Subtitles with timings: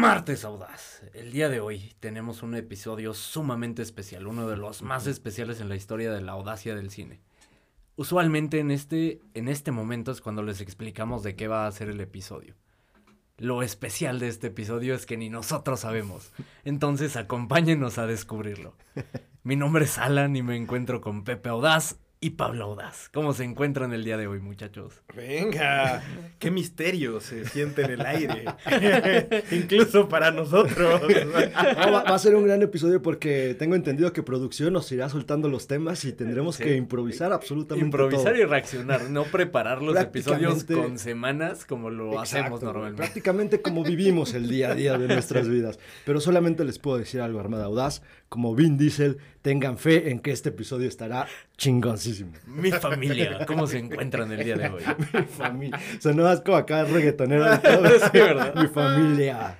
[0.00, 1.02] Martes Audaz.
[1.12, 5.68] El día de hoy tenemos un episodio sumamente especial, uno de los más especiales en
[5.68, 7.20] la historia de la audacia del cine.
[7.96, 11.90] Usualmente en este, en este momento es cuando les explicamos de qué va a ser
[11.90, 12.54] el episodio.
[13.36, 16.32] Lo especial de este episodio es que ni nosotros sabemos.
[16.64, 18.74] Entonces acompáñenos a descubrirlo.
[19.42, 23.08] Mi nombre es Alan y me encuentro con Pepe Audaz y Pablo Audaz.
[23.14, 25.00] ¿Cómo se encuentran el día de hoy, muchachos?
[25.16, 26.02] Venga,
[26.38, 28.44] qué misterio se siente en el aire.
[29.50, 31.00] Incluso para nosotros.
[31.02, 35.66] va, a ser un gran episodio porque tengo entendido que producción nos irá soltando los
[35.66, 41.64] temas y tendremos que improvisar absolutamente Improvisar y reaccionar, no preparar los episodios con semanas
[41.64, 42.98] como lo hacemos normalmente.
[42.98, 45.78] Prácticamente como vivimos el día a día de nuestras vidas.
[46.04, 50.30] Pero solamente les puedo decir algo, Armada Audaz, como Vin Diesel, tengan fe en que
[50.30, 51.26] este episodio estará
[51.56, 52.32] chingoncísimo.
[52.46, 54.82] Mi familia, ¿cómo se encuentran el día de hoy?
[55.12, 55.80] Mi familia.
[55.98, 57.44] Sonó como acá reggaetonero.
[57.56, 58.54] sí, ¿verdad?
[58.54, 59.58] Mi familia.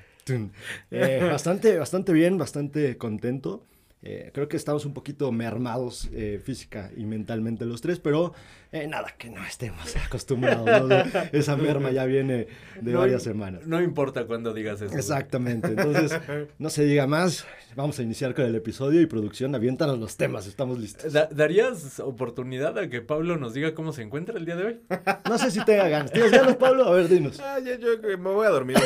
[0.93, 3.67] Eh, bastante, bastante bien, bastante contento.
[4.03, 8.35] Eh, creo que estamos un poquito mermados eh, física y mentalmente los tres, pero
[8.73, 11.05] eh, nada, que no estemos acostumbrados.
[11.33, 12.47] Esa merma ya viene
[12.81, 13.67] de varias semanas.
[13.67, 14.97] No importa cuando digas eso.
[14.97, 15.69] Exactamente.
[15.69, 16.21] Entonces,
[16.59, 17.47] no se diga más.
[17.75, 19.55] Vamos a iniciar con el episodio y producción.
[19.55, 21.13] Aviéntanos los temas, estamos listos.
[21.13, 24.81] ¿Darías oportunidad a que Pablo nos diga cómo se encuentra el día de hoy?
[25.29, 26.13] No sé si tenga ganas.
[26.13, 26.85] ¿Tienes ganas, Pablo?
[26.85, 27.41] A ver, dinos.
[27.41, 28.77] Ah, yo, me voy a dormir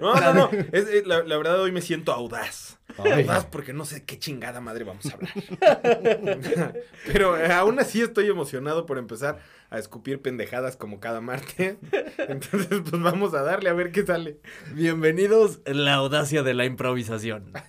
[0.00, 0.50] no, no, no.
[1.04, 2.78] la verdad, hoy me siento audaz.
[3.26, 5.32] Más porque no sé qué chingada madre vamos a hablar.
[7.06, 11.76] Pero eh, aún así estoy emocionado por empezar a escupir pendejadas como cada martes.
[12.18, 14.38] Entonces, pues vamos a darle a ver qué sale.
[14.74, 17.52] Bienvenidos a la audacia de la improvisación.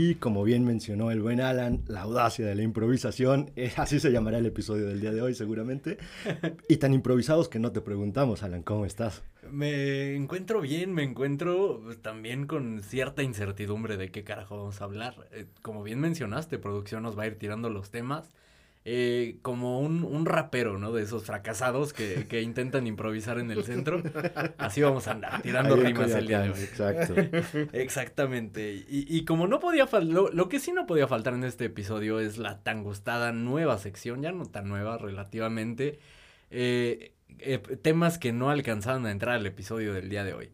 [0.00, 4.12] Y como bien mencionó el buen Alan, la audacia de la improvisación, eh, así se
[4.12, 5.98] llamará el episodio del día de hoy seguramente.
[6.68, 9.24] Y tan improvisados que no te preguntamos, Alan, ¿cómo estás?
[9.50, 15.16] Me encuentro bien, me encuentro también con cierta incertidumbre de qué carajo vamos a hablar.
[15.32, 18.30] Eh, como bien mencionaste, producción nos va a ir tirando los temas
[18.90, 20.92] eh, como un, un, rapero, ¿no?
[20.92, 24.02] De esos fracasados que, que, intentan improvisar en el centro.
[24.56, 26.58] Así vamos a andar, tirando rimas el día de hoy.
[26.58, 27.14] Exacto.
[27.74, 28.72] Exactamente.
[28.88, 31.66] Y, y, como no podía faltar, lo, lo, que sí no podía faltar en este
[31.66, 35.98] episodio es la tan gustada nueva sección, ya no tan nueva relativamente,
[36.50, 40.50] eh, eh, temas que no alcanzaron a entrar al episodio del día de hoy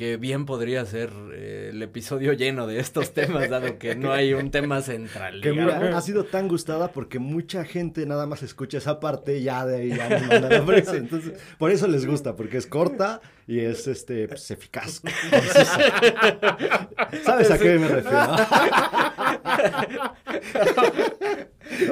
[0.00, 4.32] que bien podría ser eh, el episodio lleno de estos temas, dado que no hay
[4.32, 5.42] un tema central.
[5.42, 9.66] Que mira, ha sido tan gustada porque mucha gente nada más escucha esa parte ya
[9.66, 10.56] de ahí ya la
[10.96, 15.02] Entonces, por eso les gusta, porque es corta y es este pues, eficaz.
[17.22, 18.36] ¿Sabes a qué me refiero?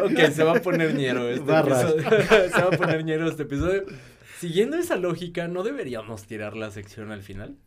[0.07, 2.03] ok, se va a poner ñero este episodio.
[2.55, 3.85] se va a poner ñero este episodio.
[4.39, 7.59] Siguiendo esa lógica, ¿no deberíamos tirar la sección al final?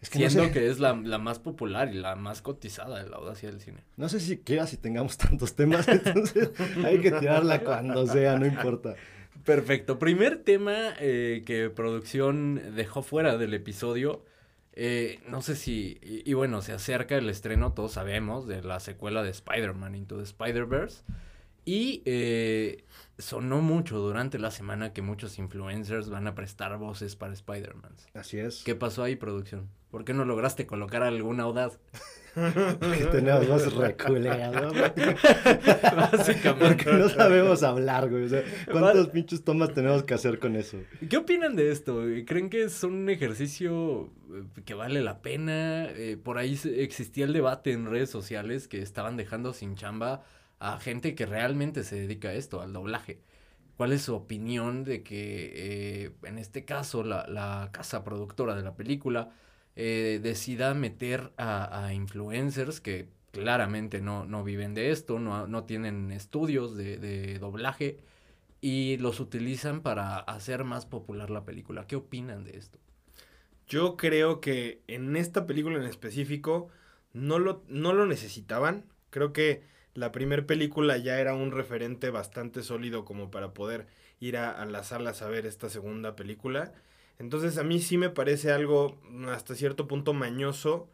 [0.00, 3.50] Es que Siendo que es la, más popular y la más cotizada de la audacia
[3.50, 3.84] del cine.
[3.96, 6.50] No sé si quieras si tengamos tantos temas, entonces
[6.84, 8.94] hay que tirarla cuando sea, no importa.
[9.44, 9.98] Perfecto.
[9.98, 14.24] Primer tema eh, que producción dejó fuera del episodio.
[14.72, 15.98] Eh, no sé si.
[16.02, 20.22] Y, bueno, se acerca el estreno, todos sabemos, de la secuela de Spider-Man Into the
[20.22, 21.02] Spider-Verse.
[21.64, 22.84] Y eh,
[23.18, 27.92] sonó mucho durante la semana que muchos influencers van a prestar voces para Spider-Man.
[28.14, 28.62] Así es.
[28.64, 29.68] ¿Qué pasó ahí, producción?
[29.90, 31.80] ¿Por qué no lograste colocar alguna audaz?
[32.34, 34.70] Porque tenemos voz reculeada.
[35.96, 36.84] Básicamente.
[36.84, 38.24] Porque no sabemos hablar, güey.
[38.24, 40.78] O sea, ¿cuántos pinches tomas tenemos que hacer con eso?
[41.08, 42.04] ¿Qué opinan de esto?
[42.24, 45.86] ¿Creen que es un ejercicio eh, que vale la pena?
[45.90, 50.22] Eh, por ahí existía el debate en redes sociales que estaban dejando sin chamba
[50.60, 53.22] a gente que realmente se dedica a esto, al doblaje.
[53.76, 58.62] ¿Cuál es su opinión de que, eh, en este caso, la, la casa productora de
[58.62, 59.30] la película
[59.76, 66.10] eh, decida meter a, influencers que claramente no, no viven de esto, no, no tienen
[66.10, 67.98] estudios de, de, doblaje
[68.60, 71.86] y los utilizan para hacer más popular la película.
[71.86, 72.78] ¿Qué opinan de esto?
[73.68, 76.68] Yo creo que en esta película en específico
[77.12, 78.84] no lo, no lo necesitaban.
[79.10, 79.62] Creo que
[79.94, 83.86] la primera película ya era un referente bastante sólido como para poder
[84.18, 86.72] ir a, a las salas a ver esta segunda película.
[87.20, 90.88] Entonces a mí sí me parece algo hasta cierto punto mañoso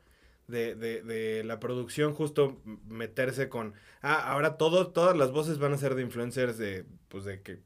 [0.49, 5.73] de, de, de la producción justo meterse con, ah, ahora todo, todas las voces van
[5.73, 7.61] a ser de influencers de, pues de que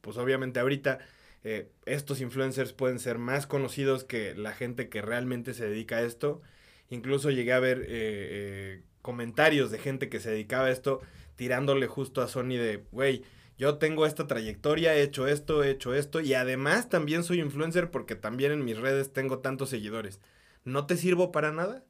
[0.00, 0.98] pues obviamente ahorita
[1.44, 6.02] eh, estos influencers pueden ser más conocidos que la gente que realmente se dedica a
[6.02, 6.42] esto.
[6.88, 11.00] Incluso llegué a ver eh, eh, comentarios de gente que se dedicaba a esto
[11.36, 13.22] tirándole justo a Sony de, güey,
[13.60, 17.90] yo tengo esta trayectoria, he hecho esto, he hecho esto y además también soy influencer
[17.90, 20.18] porque también en mis redes tengo tantos seguidores.
[20.64, 21.84] ¿No te sirvo para nada?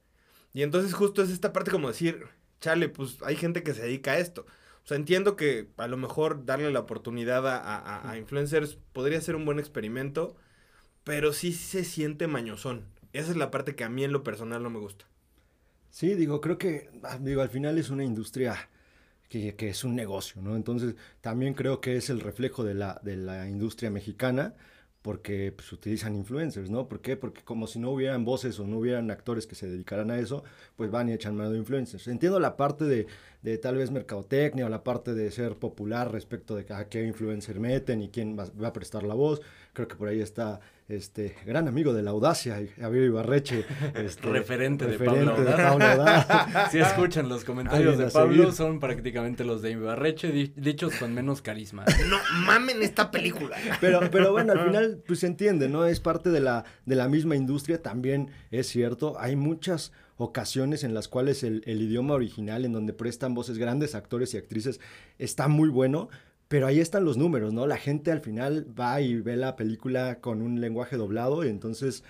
[0.53, 2.27] Y entonces justo es esta parte como decir,
[2.61, 4.47] chale, pues hay gente que se dedica a esto.
[4.85, 9.45] O sea, entiendo que a lo mejor darle la oportunidad a, influencers podría ser un
[9.45, 10.37] buen experimento,
[11.05, 12.87] pero sí se siente mañosón.
[13.13, 15.05] Esa es la parte que a mí en lo personal no me gusta.
[15.91, 18.69] Sí, digo, creo que, ah, digo, al final es una industria
[19.31, 20.57] que, es un negocio, ¿no?
[20.57, 24.55] Entonces, también creo que es el reflejo de la, de la industria mexicana
[25.03, 26.89] porque pues, utilizan influencers, ¿no?
[26.89, 27.17] ¿Por qué?
[27.17, 30.45] Porque como si no hubieran voces o no hubieran actores que se dedicaran a eso,
[30.77, 32.09] pues van y echan mano de influencers.
[32.09, 33.07] Entiendo la parte de,
[33.43, 37.59] de tal vez mercadotecnia o la parte de ser popular respecto de a qué influencer
[37.61, 39.41] meten y quién va, va a prestar la voz.
[39.73, 40.61] Creo que por ahí está
[40.91, 43.65] este gran amigo de la audacia, Javier Ibarreche.
[43.95, 46.27] Este, referente, de Pablo Audaz.
[46.71, 51.85] si escuchan los comentarios de Pablo, son prácticamente los de Ibarreche, dichos con menos carisma.
[52.11, 53.57] No mamen esta película.
[53.81, 55.87] Pero, pero bueno, al final, pues se entiende, ¿no?
[55.87, 59.17] Es parte de la, de la misma industria, también es cierto.
[59.19, 59.93] Hay muchas
[60.25, 64.37] ocasiones en las cuales el, el idioma original, en donde prestan voces grandes actores y
[64.37, 64.81] actrices,
[65.19, 66.09] está muy bueno
[66.51, 67.69] pero ahí están los números, ¿no?
[67.69, 72.03] La gente al final va y ve la película con un lenguaje doblado y entonces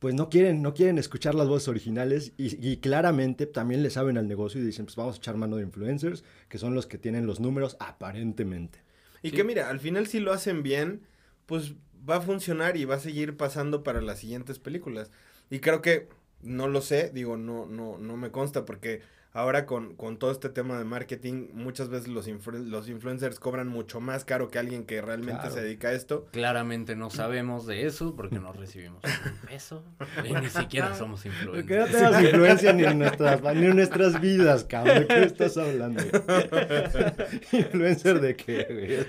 [0.00, 4.26] pues no quieren, no quieren escuchar las voces originales y, claramente también le saben al
[4.26, 7.24] negocio y dicen, pues vamos a echar mano de influencers, que son los que tienen
[7.24, 8.80] los números aparentemente.
[9.22, 11.02] Y que mira, al final si lo hacen bien,
[11.46, 11.74] pues
[12.08, 15.12] va a funcionar y va a seguir pasando para las siguientes películas.
[15.50, 16.08] Y creo que,
[16.42, 19.02] no lo sé, digo, no, no, no me consta porque
[19.32, 24.00] ahora con, con, todo este tema de marketing, muchas veces los, los influencers cobran mucho
[24.00, 26.26] más caro que alguien que realmente se dedica a esto.
[26.32, 29.84] Claramente no sabemos de eso porque no recibimos un peso
[30.24, 31.68] y ni siquiera somos influencers.
[31.68, 35.00] No tenemos influencia ni en nuestras, ni en nuestras vidas, cabrón.
[35.00, 36.02] ¿De qué estás hablando?
[37.52, 39.06] ¿Influencer de qué,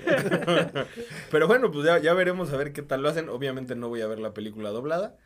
[1.30, 3.28] Pero bueno, pues ya, ya veremos a ver qué tal lo hacen.
[3.28, 5.16] Obviamente no voy a ver la película doblada.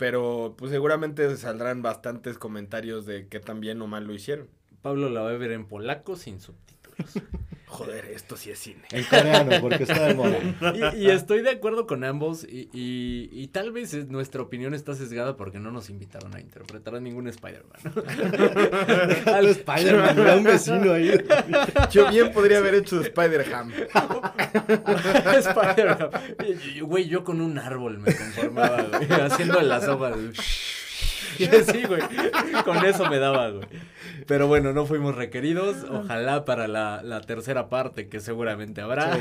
[0.00, 4.48] Pero pues seguramente saldrán bastantes comentarios de qué tan bien o mal lo hicieron.
[4.80, 7.16] Pablo la va a ver en polaco sin subtítulos.
[7.70, 8.82] Joder, esto sí es cine.
[8.90, 10.38] En coreano, porque está de moda.
[10.96, 15.60] Y, estoy de acuerdo con ambos y, y, tal vez nuestra opinión está sesgada porque
[15.60, 17.80] no nos invitaron a interpretar a ningún Spider-Man.
[19.34, 21.12] Al Spider-Man, era un vecino ahí.
[21.90, 23.72] Yo bien podría haber hecho Spider-Ham.
[25.38, 26.10] Spider-Ham.
[26.82, 30.16] Güey, yo con un árbol me conformaba, güey, haciendo las hojas.
[31.38, 32.02] sí, güey.
[32.64, 33.66] Con eso me daba, güey.
[34.26, 35.84] Pero bueno, no fuimos requeridos.
[35.90, 39.18] Ojalá para la, tercera parte, que seguramente habrá,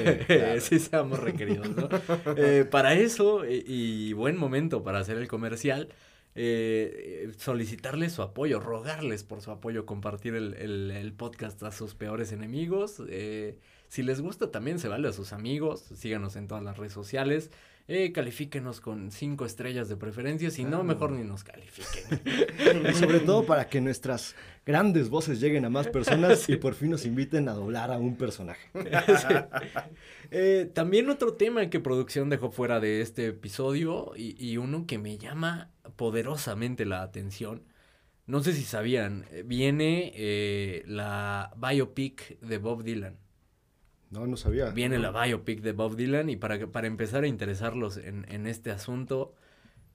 [0.60, 1.90] sí, seamos requeridos, ¿no?
[2.38, 5.90] Eh, para eso, y, buen momento para hacer el comercial,
[6.36, 13.02] eh, solicitarles su apoyo, rogarles por su apoyo, compartir el, podcast a sus peores enemigos.
[13.10, 13.58] Eh,
[13.88, 15.82] si les gusta, también se vale a sus amigos.
[15.96, 17.50] Síganos en todas las redes sociales
[17.89, 22.21] eh, califíquenos con cinco estrellas de preferencia, si no, mejor ni nos califiquen.
[22.89, 24.36] y sobre todo para que nuestras
[24.69, 28.15] grandes voces lleguen a más personas y por fin nos inviten a doblar a un
[28.15, 28.69] personaje.
[30.31, 35.17] Eh, también otro tema que producción dejó fuera de este episodio y, uno que me
[35.17, 37.63] llama poderosamente la atención.
[38.27, 43.17] No sé si sabían, eh, viene eh, la biopic de Bob Dylan.
[44.10, 44.72] No, no sabía.
[44.72, 48.72] Viene la biopic de Bob Dylan y para, para empezar a interesarlos en, en este
[48.72, 49.36] asunto,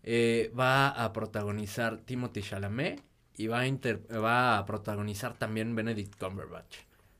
[0.02, 3.02] eh, va a protagonizar Timothy Chalamet
[3.36, 6.76] y va a, va a protagonizar también Benedict Cumberbatch.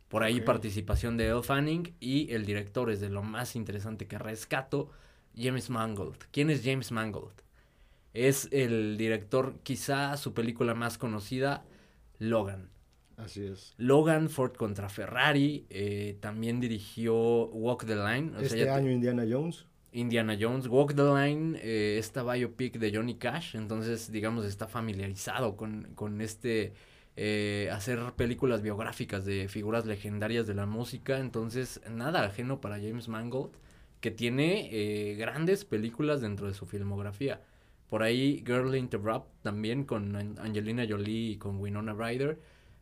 [0.09, 4.19] Por ahí participación de Elle Fanning y el director es de lo más interesante que
[4.19, 4.91] rescato,
[5.37, 6.19] James Mangold.
[6.31, 7.35] ¿Quién es James Mangold?
[8.13, 11.65] Es el director, quizá su película más conocida,
[12.21, 12.74] Logan.
[13.17, 13.75] Así es.
[13.77, 15.67] Logan Ford contra Ferrari.
[15.71, 18.33] Eh, también dirigió Walk the Line.
[18.41, 19.67] este año Indiana Jones.
[19.93, 20.67] Indiana Jones.
[20.67, 23.55] Walk the Line, eh, esta biopic de Johnny Cash.
[23.57, 26.73] Entonces, digamos, está familiarizado con, con este...
[27.17, 31.21] Eh, hacer películas biográficas de figuras legendarias de la música.
[31.21, 33.53] Entonces, nada ajeno para James Mangold,
[34.01, 37.41] que tiene eh, grandes películas dentro de su filmografía.
[37.89, 42.41] Por ahí, Girl Interrupt también con Angelina Jolie y con Winona Ryder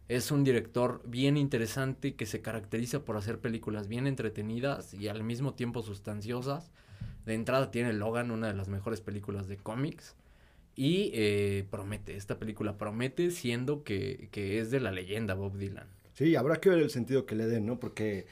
[0.08, 5.22] es un director bien interesante que se caracteriza por hacer películas bien entretenidas y al
[5.22, 6.70] mismo tiempo sustanciosas.
[7.24, 10.16] De entrada tiene Logan, una de las mejores películas de cómics.
[10.74, 15.86] Y eh, promete, esta película promete siendo que, que, es de la leyenda Bob Dylan.
[16.14, 17.78] Sí, habrá que ver el sentido que le den, ¿no?
[17.78, 18.26] Porque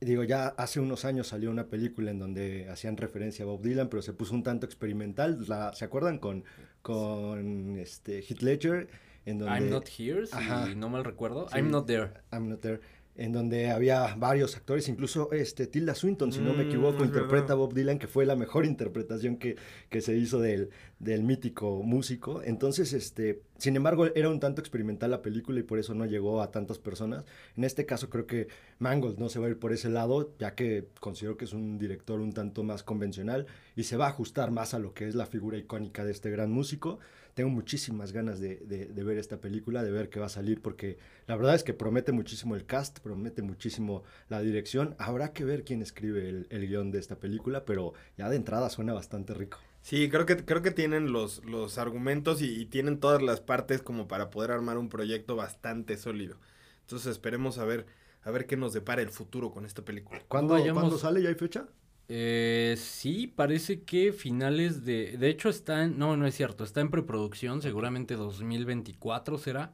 [0.00, 3.88] digo, ya hace unos años salió una película en donde hacían referencia a Bob Dylan,
[3.88, 5.44] pero se puso un tanto experimental.
[5.48, 6.44] La, ¿Se acuerdan con,
[6.82, 8.88] con este, Heath Ledger?
[9.24, 11.46] En donde, I'm not here, si no mal recuerdo.
[11.54, 12.12] I'm not there.
[12.32, 12.80] I'm not there
[13.14, 17.52] en donde había varios actores, incluso este Tilda Swinton, si no me mm, equivoco, interpreta
[17.52, 19.56] a Bob Dylan, que fue la mejor interpretación que,
[19.90, 22.42] que se hizo del, del, mítico músico.
[22.42, 26.40] Entonces, este, sin embargo, era un tanto experimental la película y por eso no llegó
[26.40, 27.24] a tantas personas.
[27.54, 28.48] En este caso creo que
[28.78, 31.78] Mangold no se va a ir por ese lado, ya que considero que es un
[31.78, 35.14] director un tanto más convencional y se va a ajustar más a lo que es
[35.14, 36.98] la figura icónica de este gran músico
[37.34, 40.98] tengo muchísimas ganas de, de, ver esta película, de ver qué va a salir, porque
[41.26, 44.94] la verdad es que promete muchísimo el cast, promete muchísimo la dirección.
[44.98, 48.68] Habrá que ver quién escribe el, el guion de esta película, pero ya de entrada
[48.70, 49.58] suena bastante rico.
[49.82, 54.06] Sí, creo que, creo que tienen los, los argumentos y, tienen todas las partes como
[54.06, 56.36] para poder armar un proyecto bastante sólido.
[56.82, 57.86] Entonces esperemos a ver,
[58.22, 60.22] a ver qué nos depara el futuro con esta película.
[60.28, 61.20] ¿Cuándo, ¿Cuándo sale?
[61.20, 61.66] ¿Ya hay fecha?
[62.08, 65.16] Eh, sí, parece que finales de...
[65.16, 65.98] De hecho está en...
[65.98, 69.72] No, no es cierto, está en preproducción, seguramente 2024 será.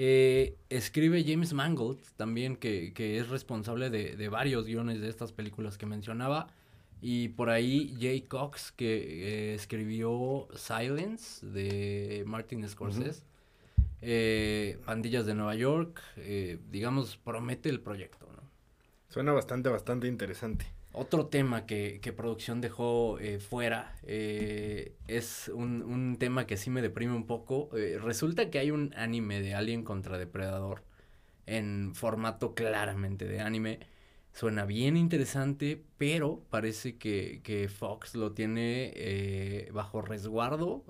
[0.00, 5.32] Eh, escribe James Mangold también, que, que es responsable de, de, varios guiones de estas
[5.32, 6.46] películas que mencionaba.
[7.00, 13.24] Y por ahí Jay Cox, que eh, escribió Silence de Martin Scorsese.
[14.00, 16.00] Eh, Pandillas de Nueva York,
[16.70, 18.48] digamos, promete el proyecto, ¿no?
[19.08, 20.77] Suena bastante, bastante interesante.
[21.00, 26.70] Otro tema que, que producción dejó eh, fuera eh, es un, un, tema que sí
[26.70, 27.70] me deprime un poco.
[27.76, 30.82] Eh, resulta que hay un anime de Alien contra Depredador
[31.46, 33.78] en formato claramente de anime.
[34.32, 40.84] Suena bien interesante, pero parece que, que Fox lo tiene bajo resguardo.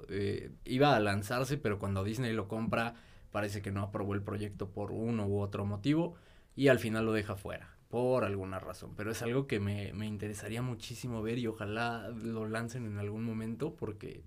[0.65, 2.95] iba a lanzarse, pero cuando Disney lo compra,
[3.31, 6.15] parece que no aprobó el proyecto por uno u otro motivo
[6.57, 10.07] y al final lo deja fuera por alguna razón, pero es algo que me, me,
[10.07, 14.23] interesaría muchísimo ver y ojalá lo lancen en algún momento porque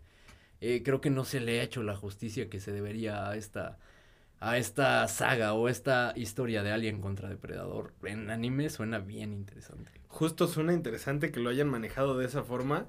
[0.62, 3.78] eh, creo que no se le ha hecho la justicia que se debería a esta,
[4.40, 7.94] a esta saga o esta historia de Alien contra Depredador.
[8.04, 9.92] En anime suena bien interesante.
[10.08, 12.88] Justo suena interesante que lo hayan manejado de esa forma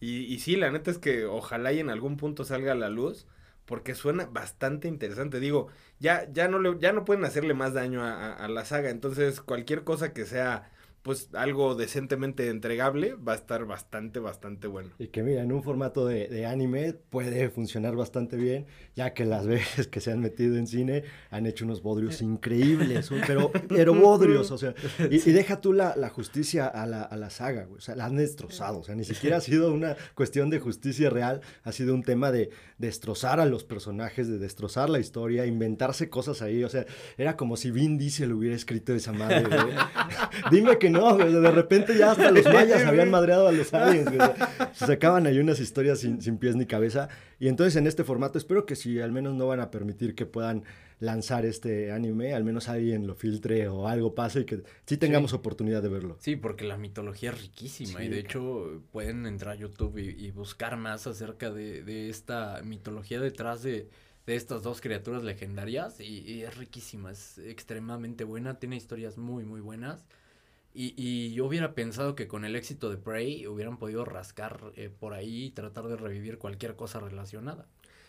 [0.00, 2.88] y, y sí, la neta es que ojalá y en algún punto salga a la
[2.88, 3.26] luz
[3.66, 5.40] porque suena bastante interesante.
[5.40, 5.68] Digo,
[5.98, 9.40] ya, ya, no, le, ya no pueden hacerle más daño a, a, la saga, entonces
[9.40, 10.70] cualquier cosa que sea
[11.06, 14.90] pues algo decentemente entregable va a estar bastante, bastante bueno.
[14.98, 19.24] Y que mira, en un formato de, de, anime puede funcionar bastante bien, ya que
[19.24, 23.94] las veces que se han metido en cine han hecho unos bodrios increíbles, pero, pero
[23.94, 24.74] bodrios, o sea,
[25.08, 27.94] y, y deja tú la, la justicia a la, a la, saga, güey, o sea,
[27.94, 31.70] la han destrozado, o sea, ni siquiera ha sido una cuestión de justicia real, ha
[31.70, 36.64] sido un tema de destrozar a los personajes, de destrozar la historia, inventarse cosas ahí,
[36.64, 36.84] o sea,
[37.16, 39.76] era como si Vin Diesel hubiera escrito esa madre, güey.
[40.50, 44.10] Dime que no, de repente ya hasta los mayas habían madreado a los aliens,
[44.72, 47.08] Se sacaban ahí unas historias sin, sin, pies ni cabeza.
[47.38, 50.26] Y entonces en este formato espero que si al menos no van a permitir que
[50.26, 50.64] puedan
[50.98, 55.32] lanzar este anime, al menos alguien lo filtre o algo pase y que sí tengamos
[55.32, 56.16] oportunidad de verlo.
[56.20, 60.30] Sí, porque la mitología es riquísima y de hecho pueden entrar a YouTube y, y
[60.30, 63.88] buscar más acerca de, de, esta mitología detrás de,
[64.26, 69.44] de estas dos criaturas legendarias y, y es riquísima, es extremadamente buena, tiene historias muy,
[69.44, 70.06] muy buenas.
[70.78, 74.90] Y, y, yo hubiera pensado que con el éxito de Prey hubieran podido rascar eh,
[74.90, 77.66] por ahí y tratar de revivir cualquier cosa relacionada.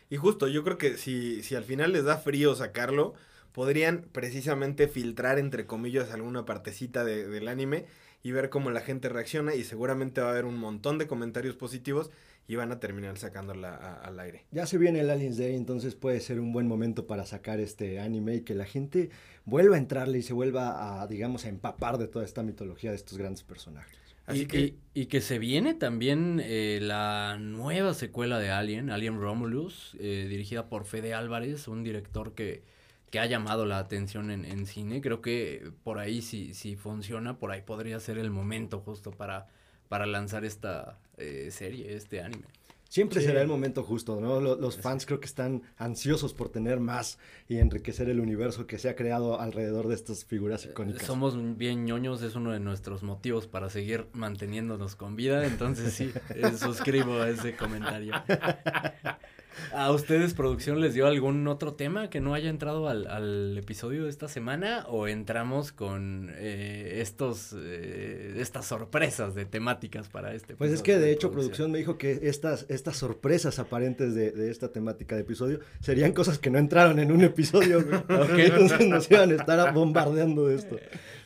[0.10, 3.14] Y justo, yo creo que si, si al final les da frío sacarlo,
[3.54, 7.86] podrían precisamente filtrar, entre comillas, alguna partecita de, del anime
[8.24, 11.56] y ver cómo la gente reacciona y seguramente va a haber un montón de comentarios
[11.56, 12.10] positivos
[12.48, 14.46] y van a terminar sacándola al aire.
[14.52, 18.00] Ya se viene el Aliens Day, entonces puede ser un buen momento para sacar este
[18.00, 19.10] anime y que la gente
[19.46, 22.96] vuelva a entrarle y se vuelva a, digamos, a empapar de toda esta mitología de
[22.96, 23.98] estos grandes personajes.
[24.26, 24.76] Así y, que...
[24.94, 30.70] Y, que se viene también eh, la nueva secuela de Alien, Alien Romulus, eh, dirigida
[30.70, 32.64] por Fede Álvarez, un director que,
[33.10, 35.02] que ha llamado la atención en, en cine.
[35.02, 39.48] Creo que por ahí, si, si funciona, por ahí podría ser el momento justo para
[39.88, 42.46] para lanzar esta eh, serie, este anime.
[42.90, 44.40] Siempre será el momento justo, ¿no?
[44.40, 48.88] Los, fans creo que están ansiosos por tener más y enriquecer el universo que se
[48.88, 51.06] ha creado alrededor de estas figuras eh, icónicas.
[51.06, 56.14] Somos bien ñoños, es uno de nuestros motivos para seguir manteniéndonos con vida, entonces sí,
[56.34, 58.14] eh, suscribo a ese comentario.
[59.74, 64.10] ¿A ustedes, producción, les dio algún otro tema que no haya entrado al, episodio de
[64.10, 64.86] esta semana?
[64.88, 70.98] ¿O entramos con eh, estos, eh, estas sorpresas de temáticas para este Pues es que
[70.98, 71.72] de, hecho producción.
[71.72, 76.50] me dijo que estas, estas sorpresas aparentes de, esta temática de episodio serían cosas que
[76.50, 77.80] no entraron en un episodio.
[78.38, 80.78] Entonces nos iban a estar bombardeando de esto.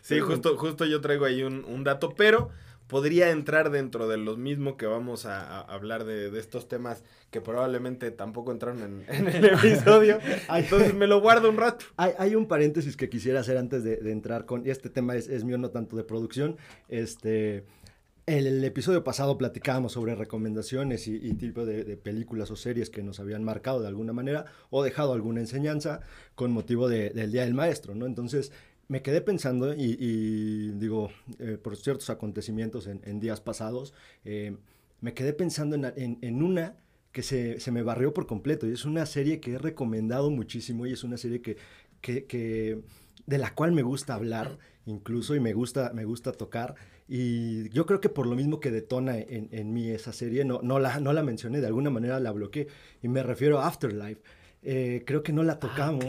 [0.01, 2.49] Sí, justo, justo yo traigo ahí un, un dato, pero
[2.91, 8.11] podría entrar dentro de lo mismo que vamos a, hablar de, estos temas que probablemente
[8.11, 10.19] tampoco entraron en, el episodio.
[10.53, 11.85] Entonces me lo guardo un rato.
[11.95, 15.57] Hay, un paréntesis que quisiera hacer antes de, entrar con, y este tema es, mío,
[15.57, 16.57] no tanto de producción.
[16.89, 17.63] Este,
[18.25, 23.21] el, episodio pasado platicábamos sobre recomendaciones y, y tipo de, películas o series que nos
[23.21, 26.01] habían marcado de alguna manera o dejado alguna enseñanza
[26.35, 28.05] con motivo del Día del Maestro, ¿no?
[28.05, 28.51] Entonces,
[28.91, 33.93] me quedé pensando y, digo, eh, por ciertos acontecimientos en, días pasados,
[34.25, 34.57] eh,
[34.99, 36.75] me quedé pensando en, una
[37.13, 40.91] que se, me barrió por completo y es una serie que he recomendado muchísimo y
[40.91, 41.55] es una serie que,
[42.01, 42.81] que,
[43.25, 46.75] de la cual me gusta hablar incluso y me gusta, me gusta tocar
[47.07, 50.79] y yo creo que por lo mismo que detona en, mí esa serie, no, no,
[50.79, 52.67] la, no la mencioné, de alguna manera la bloqueé
[53.01, 54.21] y me refiero a Afterlife.
[54.63, 56.05] Eh, creo que no la ah, tocamos.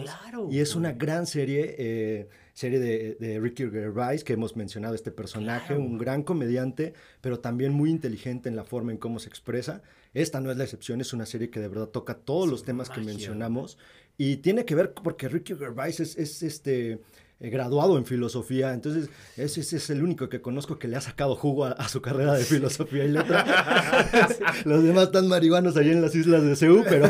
[0.50, 5.98] y es una gran serie serie de, Ricky Gervais, que hemos mencionado este personaje, un
[5.98, 9.82] gran comediante, pero también muy inteligente en la forma en cómo se expresa.
[10.14, 12.90] Esta no es la excepción, es una serie que de verdad toca todos los temas
[12.90, 13.78] que mencionamos.
[14.18, 17.00] Y tiene que ver porque Ricky Gervais es, es este
[17.42, 21.34] eh, graduado en filosofía, entonces ese, es el único que conozco que le ha sacado
[21.34, 24.28] jugo a, su carrera de filosofía y letra.
[24.64, 27.08] Los demás están marihuanos allí en las islas de Seúl, pero,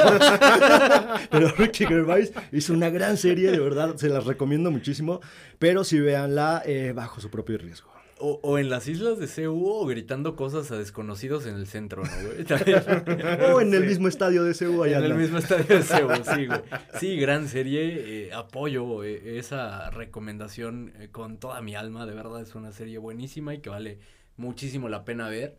[1.30, 5.20] pero Ricky Gervais hizo una gran serie, de verdad, se las recomiendo muchísimo,
[5.58, 7.91] pero si véanla eh, bajo su propio riesgo.
[8.24, 12.10] O, en las islas de CU o gritando cosas a desconocidos en el centro, ¿no,
[13.56, 14.98] o en el mismo estadio de CU allá.
[14.98, 16.60] En el mismo estadio de CU, sí, güey.
[17.00, 18.26] Sí, gran serie.
[18.26, 22.06] Eh, apoyo eh, esa recomendación eh, con toda mi alma.
[22.06, 23.98] De verdad, es una serie buenísima y que vale
[24.36, 25.58] muchísimo la pena ver.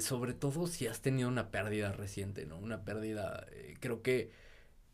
[0.00, 2.58] sobre todo si has tenido una pérdida reciente, ¿no?
[2.58, 3.48] Una pérdida,
[3.80, 4.30] creo que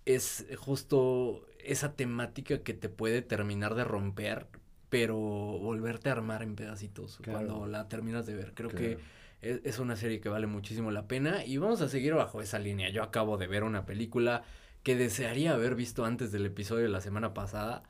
[0.07, 4.47] es justo esa temática que te puede terminar de romper
[4.89, 8.55] pero volverte a armar en pedacitos cuando la terminas de ver.
[8.55, 8.99] Creo que
[9.41, 12.89] es, una serie que vale muchísimo la pena y vamos a seguir bajo esa línea.
[12.91, 14.43] Yo acabo de ver una película
[14.83, 17.83] que desearía haber visto antes del episodio de la semana pasada.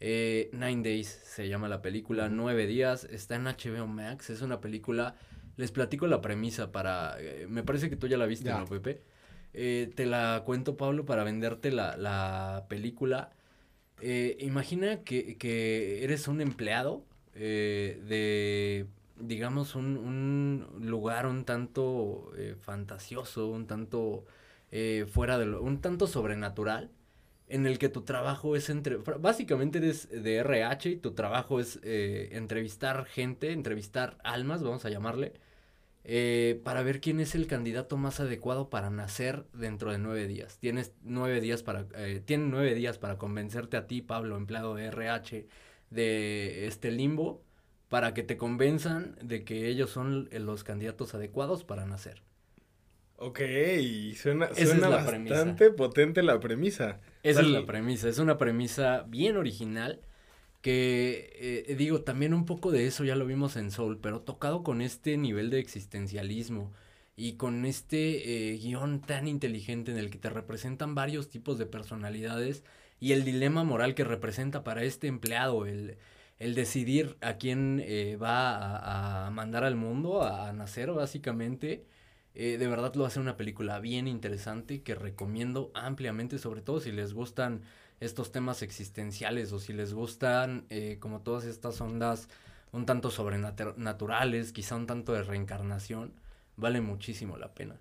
[0.00, 4.60] Eh, Nine Days se llama la película, Nueve Días, está en HBO Max, es una
[4.60, 5.14] película,
[5.56, 9.02] les platico la premisa para, eh, me parece que tú ya la viste, ¿no, Pepe?
[9.54, 13.30] Eh, te la cuento, Pablo, para venderte la, la película.
[14.00, 17.04] Eh, imagina que, eres un empleado
[17.34, 18.86] eh, de,
[19.18, 24.24] digamos, un, lugar un tanto eh, fantasioso, un tanto
[25.06, 26.90] fuera de lo, un tanto sobrenatural,
[27.48, 31.78] en el que tu trabajo es entre, básicamente eres de RH y tu trabajo es
[31.84, 35.32] entrevistar gente, entrevistar almas, vamos a llamarle,
[36.06, 40.58] eh, para ver quién es el candidato más adecuado para nacer dentro de nueve días.
[40.58, 44.84] Tienes nueve días para, eh, tienen nueve días para convencerte a ti, Pablo, empleado de
[44.86, 45.46] RH,
[45.88, 47.42] de este limbo,
[47.88, 52.22] para que te convenzan de que ellos son los candidatos adecuados para nacer.
[53.16, 53.40] Ok,
[54.16, 57.00] suena, suena bastante potente la premisa.
[57.22, 60.02] Esa es la premisa, es una premisa bien original
[60.64, 64.62] que eh, digo, también un poco de eso ya lo vimos en Soul, pero tocado
[64.62, 66.72] con este nivel de existencialismo
[67.16, 71.66] y con este eh, guion tan inteligente en el que te representan varios tipos de
[71.66, 72.64] personalidades
[72.98, 75.98] y el dilema moral que representa para este empleado, el,
[76.38, 81.84] el decidir a quién eh, va a, mandar al mundo, a, nacer básicamente.
[82.34, 87.12] de verdad lo hace una película bien interesante que recomiendo ampliamente, sobre todo si les
[87.12, 87.62] gustan
[88.04, 92.28] estos temas existenciales o si les gustan eh, como todas estas ondas
[92.72, 96.12] un tanto sobrenaturales, quizá un tanto de reencarnación,
[96.56, 97.76] vale muchísimo la pena.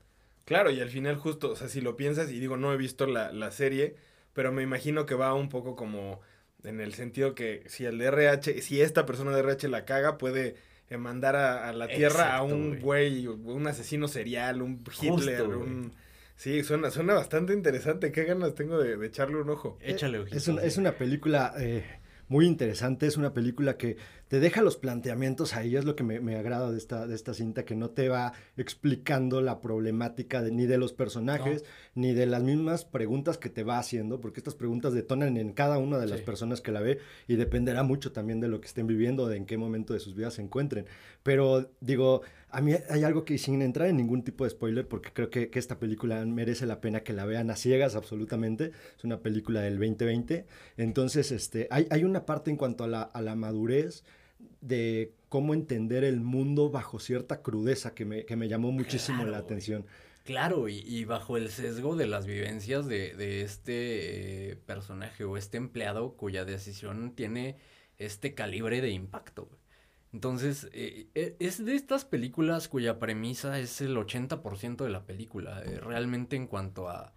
[0.46, 3.08] Claro, y al final justo, o sea, si lo piensas, y digo, no he visto
[3.08, 3.96] la, la serie,
[4.34, 6.22] pero me imagino que va un poco como
[6.64, 10.56] en el sentido que si el DRH, si esta persona de RH la caga, puede
[10.98, 15.94] mandar a, la Tierra a un güey, un asesino serial, un Hitler, un...
[16.36, 18.12] Sí, suena, suena bastante interesante.
[18.12, 19.78] Qué ganas tengo de, echarle un ojo.
[19.82, 21.84] Échale Es una, es una película eh,
[22.28, 23.08] muy interesante.
[23.08, 23.98] Es una película que
[24.34, 27.66] te deja los planteamientos ahí, es lo que me, agrada de esta, de esta cinta,
[27.66, 32.42] que no te va explicando la problemática de, ni de los personajes, ni de las
[32.42, 36.22] mismas preguntas que te va haciendo, porque estas preguntas detonan en cada una de las
[36.22, 39.46] personas que la ve y dependerá mucho también de lo que estén viviendo, de en
[39.46, 40.88] qué momento de sus vidas se encuentren.
[41.22, 45.12] Pero digo, a mí hay algo que sin entrar en ningún tipo de spoiler, porque
[45.12, 49.04] creo que, que esta película merece la pena que la vean a ciegas absolutamente, es
[49.04, 50.46] una película del 2020,
[50.78, 54.04] entonces este, hay, hay una parte en cuanto a la, a la madurez,
[54.62, 59.38] de cómo entender el mundo bajo cierta crudeza que me, que me llamó muchísimo la
[59.38, 59.86] atención.
[60.24, 65.58] Claro, y, bajo el sesgo de las vivencias de, de este eh, personaje o este
[65.58, 67.58] empleado cuya decisión tiene
[67.98, 69.50] este calibre de impacto.
[70.14, 75.62] Entonces, eh, eh, es de estas películas cuya premisa es el 80% de la película.
[75.82, 77.14] realmente en cuanto a,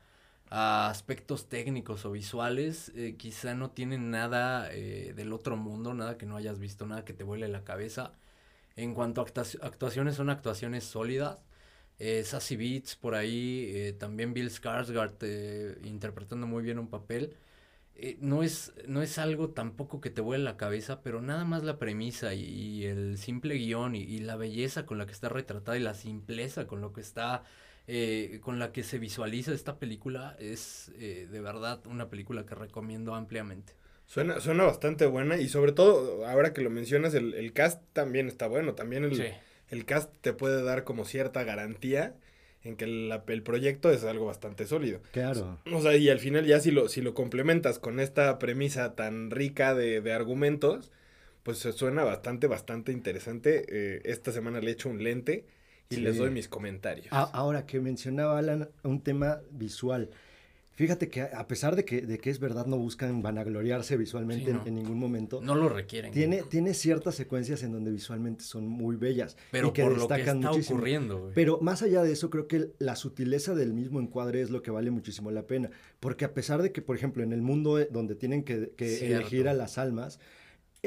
[0.50, 6.16] a aspectos técnicos o visuales, eh, quizá no tienen nada eh, del otro mundo, nada
[6.18, 8.12] que no hayas visto, nada que te vuele la cabeza.
[8.76, 9.24] En cuanto a
[9.62, 11.38] actuaciones, son actuaciones sólidas.
[11.98, 17.36] Eh, Sassy Beats por ahí, eh, también Bill Skarsgård interpretando muy bien un papel.
[18.20, 21.78] No, es, no es algo tampoco que te vuele la cabeza, pero nada más la
[21.78, 25.80] premisa y, el simple guion y, y, la belleza con la que está retratada y
[25.80, 27.44] la simpleza con lo que está
[27.88, 32.56] eh, con la que se visualiza esta película es eh, de verdad una película que
[32.56, 33.74] recomiendo ampliamente.
[34.06, 38.48] Suena, suena bastante buena y sobre todo, ahora que lo mencionas, el, cast también está
[38.48, 38.74] bueno.
[38.74, 39.34] También el,
[39.68, 42.16] el, cast te puede dar como cierta garantía
[42.66, 45.00] en que el, proyecto es algo bastante sólido.
[45.12, 45.58] Claro.
[45.72, 49.30] O sea, y al final ya si lo, si lo complementas con esta premisa tan
[49.30, 50.90] rica de, de argumentos,
[51.42, 53.64] pues suena bastante, bastante interesante.
[53.68, 55.44] Eh, esta semana le he hecho un lente
[55.88, 57.06] y les doy mis comentarios.
[57.10, 60.10] ahora que mencionaba Alan un tema visual.
[60.76, 64.74] Fíjate que a pesar de que, de que es verdad, no buscan vanagloriarse visualmente en,
[64.74, 65.40] ningún momento.
[65.40, 66.12] No lo requieren.
[66.12, 69.38] Tiene, tiene ciertas secuencias en donde visualmente son muy bellas.
[69.50, 71.32] Pero y que por destacan lo que está ocurriendo.
[71.34, 74.70] Pero más allá de eso, creo que la sutileza del mismo encuadre es lo que
[74.70, 75.70] vale muchísimo la pena.
[75.98, 79.48] Porque a pesar de que, por ejemplo, en el mundo donde tienen que, que elegir
[79.48, 80.20] a las almas, eh,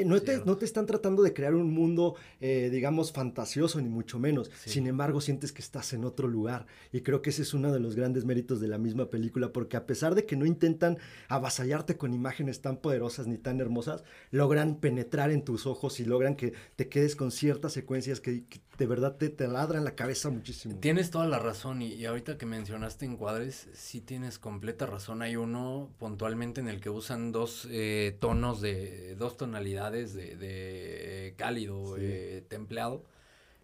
[0.05, 4.19] no, te, no te, están tratando de crear un mundo, eh, digamos, fantasioso, ni mucho
[4.19, 4.51] menos.
[4.65, 6.65] Sin embargo, sientes que estás en otro lugar.
[6.91, 9.77] Y creo que ese es uno de los grandes méritos de la misma película, porque
[9.77, 14.79] a pesar de que no intentan avasallarte con imágenes tan poderosas ni tan hermosas, logran
[14.79, 18.43] penetrar en tus ojos y logran que te quedes con ciertas secuencias que,
[18.77, 20.79] de verdad te, te ladran la cabeza muchísimo.
[20.79, 25.21] Tienes toda la razón, y, y ahorita que mencionaste encuadres, sí tienes completa razón.
[25.21, 31.95] Hay uno puntualmente en el que usan dos eh, tonos de, dos tonalidades de, cálido,
[31.97, 33.03] eh, templado,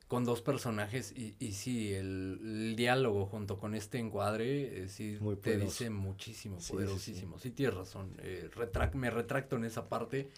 [0.07, 1.13] con dos personajes.
[1.15, 7.39] Y, y sí, el, diálogo junto con este encuadre, eh, sí te dice muchísimo, poderosísimo.
[7.39, 8.15] Sí, tienes razón.
[8.19, 8.49] Eh,
[8.93, 10.29] me retracto en esa parte.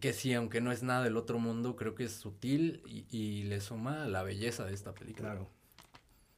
[0.00, 3.60] Que sí, aunque no es nada del otro mundo, creo que es sutil y, le
[3.62, 5.30] suma la belleza de esta película.
[5.30, 5.48] Claro.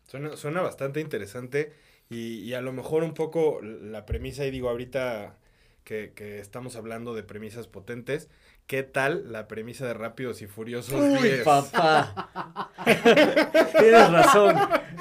[0.07, 1.73] Suena, suena bastante interesante
[2.09, 5.37] y, y, a lo mejor un poco la premisa, y digo ahorita
[5.85, 8.29] que, que, estamos hablando de premisas potentes,
[8.71, 12.71] ¿Qué tal la premisa de Rápidos y Furiosos Uy, papá.
[13.81, 14.57] tienes razón,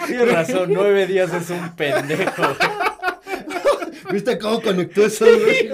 [0.07, 0.73] tienes razón.
[0.73, 2.41] Nueve días es un pendejo.
[4.11, 5.69] ¿Viste cómo conectó eso, güey?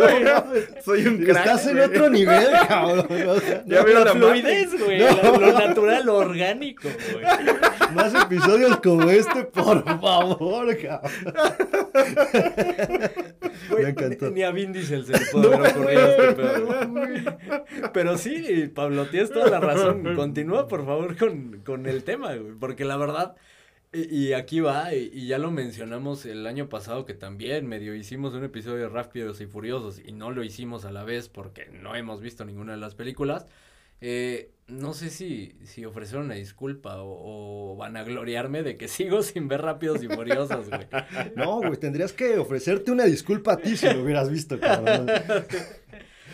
[0.83, 3.07] soy un crack, Estás en otro nivel, cabrón.
[3.65, 4.99] ya veo la fluidez, güey.
[4.99, 7.25] Lo natural, lo orgánico, güey.
[7.93, 11.11] Más episodios como este, por favor, cabrón.
[13.77, 14.31] Me encantó.
[14.31, 17.65] Ni a Vin Diesel se le puede haber ocurrido este pedo.
[17.93, 20.15] Pero sí, Pablo, tienes toda la razón.
[20.15, 22.53] Continúa, por favor, con, con el tema, güey.
[22.59, 23.35] Porque la verdad
[23.95, 28.43] y, aquí va, y, ya lo mencionamos el año pasado que también medio hicimos un
[28.43, 32.21] episodio de Rápidos y Furiosos y no lo hicimos a la vez porque no hemos
[32.21, 33.45] visto ninguna de las películas.
[34.01, 39.23] Eh, no sé si, si ofrecer una disculpa o, van a gloriarme de que sigo
[39.23, 40.87] sin ver Rápidos y Furiosos, güey.
[41.35, 45.07] No, güey, tendrías que ofrecerte una disculpa a ti si lo hubieras visto, cabrón.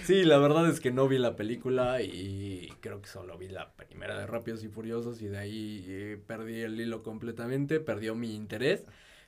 [0.05, 3.71] Sí, la verdad es que no vi la película y creo que solo vi la
[3.73, 8.35] primera de Rápidos y Furiosos y de ahí eh, perdí el hilo completamente, perdió mi
[8.35, 8.83] interés.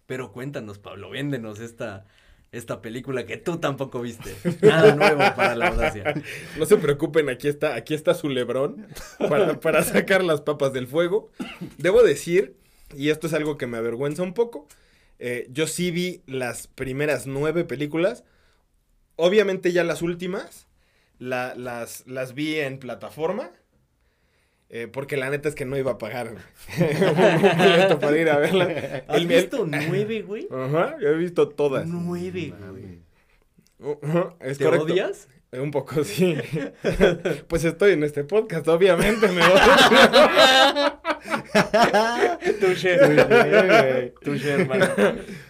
[0.05, 2.05] Pero cuéntanos, Pablo, véndenos esta,
[2.51, 4.36] esta película que tú tampoco viste.
[4.62, 6.13] Nada nuevo para la audacia.
[6.57, 10.88] No se preocupen, aquí está, aquí está su lebrón para, para sacar las papas del
[10.88, 11.31] fuego.
[11.77, 12.55] Debo decir,
[12.95, 14.67] y esto es algo que me avergüenza un poco,
[15.19, 18.23] eh, yo sí vi las primeras nueve películas
[19.15, 20.67] Obviamente ya las últimas
[21.19, 23.52] las, las vi en plataforma.
[24.69, 26.30] Eh, porque la neta es que no iba a pagar
[26.80, 29.04] un para ir a verla.
[29.08, 30.47] ¿Has visto nueve, güey?
[30.49, 31.86] Ajá, he visto todas.
[31.86, 33.04] Nueve, güey.
[34.58, 35.28] ¿Te odias?
[35.52, 36.36] Un poco, sí.
[37.47, 39.60] pues estoy en este podcast, obviamente me voy.
[42.60, 42.97] Touché.
[44.23, 44.88] Touché, hermano.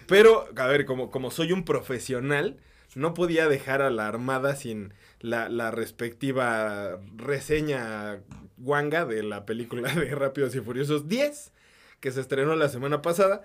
[0.08, 2.58] Pero, a ver, como, como soy un profesional,
[2.95, 8.19] no podía dejar a la Armada sin la, respectiva reseña
[8.58, 11.51] guanga de la película de Rápidos y Furiosos 10,
[11.99, 13.41] que se estrenó la semana pasada.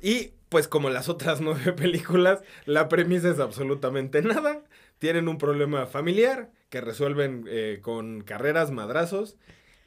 [0.00, 4.62] Y pues como las otras nueve películas, la premisa es absolutamente nada.
[4.98, 9.36] Tienen un problema familiar que resuelven eh, con carreras, madrazos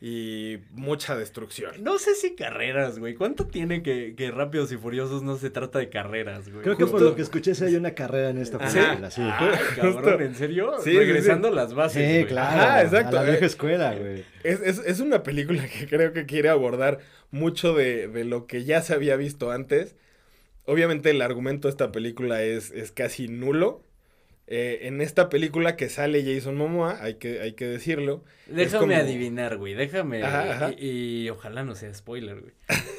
[0.04, 1.84] y mucha destrucción.
[1.84, 3.14] No sé si carreras, güey.
[3.14, 6.64] ¿Cuánto tiene que, que Rápidos y Furiosos no se trata de carreras, güey?
[6.64, 9.22] Creo que por lo que escuché si hay una carrera en esta película, sí.
[9.24, 10.74] Ah, cabrón, ¿en serio?
[10.84, 12.26] Sí, Regresando sí, a las bases, Sí, güey.
[12.26, 12.62] claro.
[12.62, 13.20] Ajá, exacto.
[13.20, 14.26] A la vieja escuela, güey.
[14.44, 16.98] Es, es, es una película que creo que quiere abordar
[17.30, 19.96] mucho de, de lo que ya se había visto antes.
[20.66, 23.84] Obviamente el argumento de esta película es, es casi nulo.
[24.54, 28.26] Eh, en esta película que sale Jason Momoa, hay que, hay que decirlo.
[28.48, 29.74] Déjame como- adivinar, güey.
[29.76, 30.24] Déjame.
[30.24, 30.72] Ajá, ajá.
[30.78, 32.54] Y, y ojalá no sea spoiler, güey.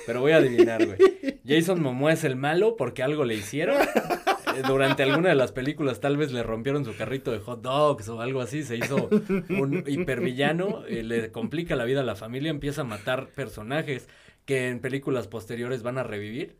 [0.06, 0.96] Pero voy a adivinar, güey.
[1.46, 3.76] Jason Momoa es el malo porque algo le hicieron.
[3.82, 8.08] Eh, Durante alguna de las películas tal vez le rompieron su carrito de hot dogs
[8.08, 9.10] o algo así, se hizo
[9.50, 14.08] un hipervillano, eh, le complica la vida a la familia, empieza a matar personajes
[14.46, 16.56] que en películas posteriores van a revivir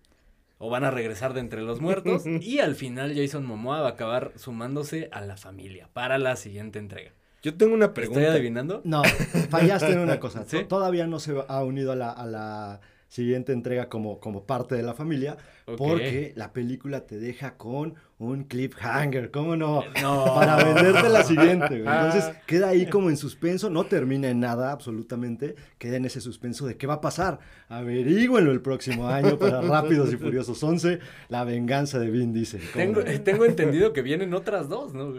[0.65, 3.91] o van a regresar de entre los muertos y al final Jason Momoa va a
[3.91, 7.11] acabar sumándose a la familia para la siguiente entrega.
[7.43, 8.31] Yo tengo una ¿Estoy pregunta.
[8.31, 8.81] adivinando?
[8.85, 9.03] No,
[9.51, 10.47] fallaste en una cosa.
[10.69, 12.81] Todavía no se ha unido a la, a la
[13.13, 15.37] siguiente entrega como, como parte de la familia,
[15.77, 19.83] porque la película te deja con un cliffhanger, ¿cómo no?
[20.01, 20.25] No.
[20.35, 21.83] Para venderte la siguiente.
[21.83, 21.95] güey.
[21.95, 22.41] Entonces Ah.
[22.47, 26.79] queda ahí como en suspenso, no termina en nada absolutamente, queda en ese suspenso de
[26.79, 27.39] qué va a pasar.
[27.69, 30.99] Averígüenlo el próximo año para Rápidos y Furiosos 11,
[31.29, 32.61] la venganza de Vin Diesel.
[32.73, 33.21] ¿Cómo Tengo, no?
[33.21, 35.13] tengo entendido que vienen otras dos, ¿no?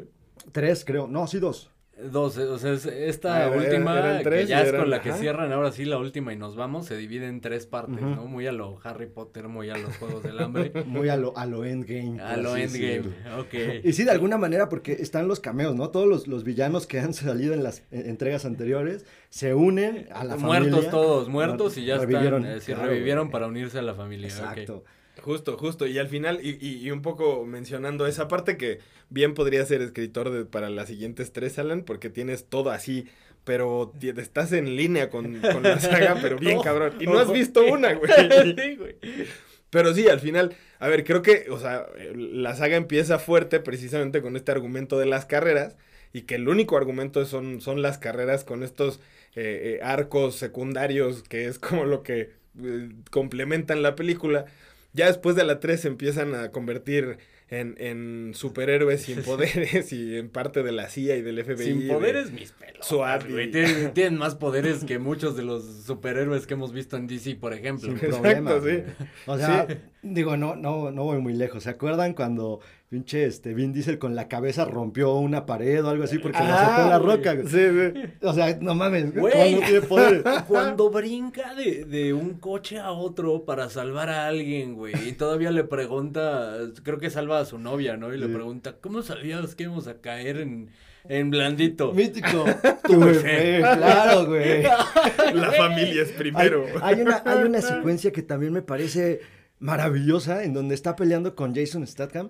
[0.51, 1.07] Tres, creo.
[1.07, 1.69] No, sí, dos.
[2.11, 5.01] Dos, eh, o sea, es- esta Ah, última, eran que ya es eran- con la
[5.03, 5.19] que ajá.
[5.19, 8.01] cierran, ahora sí la última y nos vamos, se divide en tres partes.
[8.01, 8.25] ¿no?
[8.25, 11.45] Muy a lo Harry Potter, muy a los Juegos del Hambre, Muy a lo, a
[11.45, 12.19] lo endgame.
[12.19, 13.11] a lo Endgame, decirlo.
[13.39, 13.83] ok.
[13.85, 15.91] Y sí, de alguna manera, porque están los cameos, ¿no?
[15.91, 20.23] Todos los, los villanos que han salido en las eh, entregas anteriores se unen a
[20.23, 20.71] la familia.
[20.71, 23.31] Muertos todos, muertos y ya Revivieron, están, eh, sí, claro, revivieron güey.
[23.33, 24.27] para unirse a la familia.
[24.29, 24.83] Exacto.
[25.21, 25.85] Justo, justo.
[25.87, 29.81] Y al final, y, y- y un poco mencionando esa parte que bien podría ser
[29.81, 33.07] escritor de, para las siguientes tres, Alan, porque tienes todo así,
[33.43, 36.93] pero estás en línea con, con la saga, pero bien Oh, cabrón.
[36.99, 38.11] Y no has visto una, güey.
[38.57, 38.95] Sí, güey.
[39.69, 44.21] Pero sí, al final, a ver, creo que, o sea, la saga empieza fuerte precisamente
[44.21, 45.75] con este argumento de las carreras
[46.11, 48.99] y que el único argumento son, son las carreras con estos
[49.35, 52.31] eh, eh, arcos secundarios que es como lo que
[52.63, 54.45] eh, complementan la película.
[54.93, 57.17] Ya después de la 3 se empiezan a convertir
[57.49, 61.65] en, en superhéroes sin poderes y en parte de la CIA y del FBI.
[61.65, 62.85] Sin de- poderes, mis pelos.
[62.85, 63.51] SWAT y- güey.
[63.51, 67.53] Tienen, tienen más poderes que muchos de los superhéroes que hemos visto en DC, por
[67.53, 67.89] ejemplo.
[67.89, 68.61] Sin Exacto, problema.
[68.61, 69.05] sí.
[69.27, 69.67] O sea,
[70.01, 71.63] digo, no, no, no voy muy lejos.
[71.63, 72.59] ¿Se acuerdan cuando
[72.93, 76.53] pinche este Vin Diesel con la cabeza rompió una pared o algo así porque la
[76.61, 77.33] Ah, sacó la roca?
[77.33, 77.47] güey?
[77.47, 78.01] Sí, sí.
[78.21, 79.33] O sea, no mames, Güey.
[79.33, 80.23] ¿cómo no tiene poder?
[80.47, 85.49] Cuando brinca de, de un coche a otro para salvar a alguien, güey, y todavía
[85.49, 88.13] le pregunta, creo que salva a su novia, ¿no?
[88.13, 90.69] Y le pregunta, ¿cómo sabías que íbamos a caer en,
[91.09, 91.93] en blandito?
[91.93, 92.45] Mítico.
[92.83, 94.61] Tuve fe, claro, güey.
[95.33, 96.63] La familia es primero.
[96.83, 99.21] Hay, hay una, hay una secuencia que también me parece
[99.57, 102.29] maravillosa en donde está peleando con Jason Statham.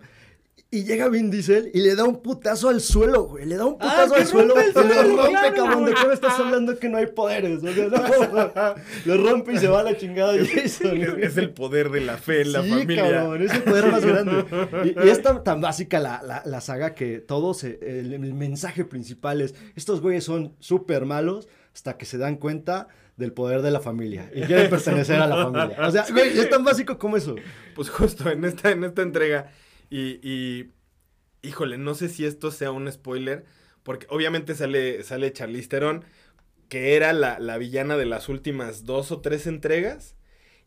[0.74, 3.46] Y llega Vin Diesel y le da un putazo al suelo, güey.
[3.46, 5.86] Le da un Ah, putazo que al suelo y lo rompe, claro, cabrón.
[5.86, 7.60] ¿De qué me estás hablando que no hay poderes?
[7.64, 8.74] O sea, no,
[9.14, 10.98] lo rompe y se va a la chingada Jason.
[10.98, 13.04] Es, es el poder de la fe en la sí, familia.
[13.04, 14.46] cabrón, es el poder más grande.
[14.84, 18.34] Y, y es tan, tan básica la, la, la saga que todo se, el, el
[18.34, 23.62] mensaje principal es, estos güeyes son súper malos hasta que se dan cuenta del poder
[23.62, 25.78] de la familia y quieren pertenecer a la familia.
[25.88, 27.36] O sea, güey, es tan básico como eso.
[27.76, 29.52] Pues justo en esta, en esta entrega.
[29.94, 30.72] Y, y,
[31.48, 33.46] híjole, no sé si esto sea un spoiler.
[33.84, 36.06] Porque obviamente sale, sale Charlize Theron,
[36.70, 40.16] que era la, la villana de las últimas dos o tres entregas.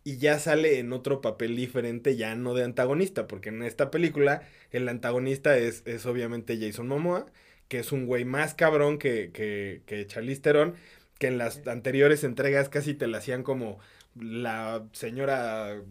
[0.04, 3.26] Y ya sale en otro papel diferente, ya no de antagonista.
[3.26, 7.26] Porque en esta película el antagonista es, es obviamente Jason Momoa,
[7.68, 10.74] que es un güey más cabrón que, que, que Charlize Theron.
[11.18, 13.78] Que en las anteriores entregas casi te la hacían como
[14.14, 15.82] la señora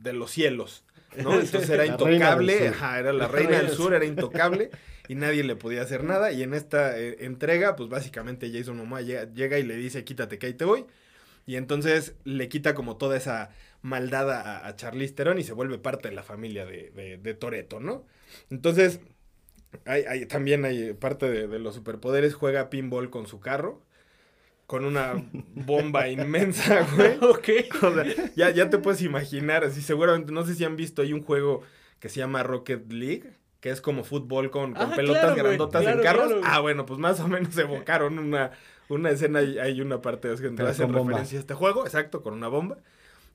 [0.00, 1.40] de los cielos, ¿no?
[1.40, 4.70] Entonces era intocable, ajá, era la reina del sur, era intocable
[5.06, 6.32] y nadie le podía hacer nada.
[6.32, 10.38] Y en esta eh, entrega, pues básicamente Jason Momoa llega, llega y le dice, quítate
[10.38, 10.86] que ahí te voy.
[11.46, 13.50] Y entonces le quita como toda esa
[13.82, 17.34] maldad a, a Charlize Theron y se vuelve parte de la familia de, de, de
[17.34, 18.06] Toretto, ¿no?
[18.50, 19.00] Entonces,
[19.84, 23.82] Hay, hay, también hay parte de, de los superpoderes, juega pinball con su carro
[24.68, 25.14] con una
[25.54, 27.16] bomba inmensa, güey.
[27.22, 27.48] Ok.
[27.82, 28.04] O sea,
[28.36, 31.62] ya, ya te puedes imaginar, así seguramente, no sé si han visto, hay un juego
[32.00, 35.82] que se llama Rocket League, que es como fútbol con, con Ah, pelotas claro, grandotas
[35.82, 36.26] claro, en carros.
[36.28, 38.50] claro, ah, bueno, pues más o menos evocaron una,
[38.90, 41.12] una escena, y hay una parte donde Pero hacen con bomba.
[41.12, 42.76] referencia a este juego, exacto, con una bomba,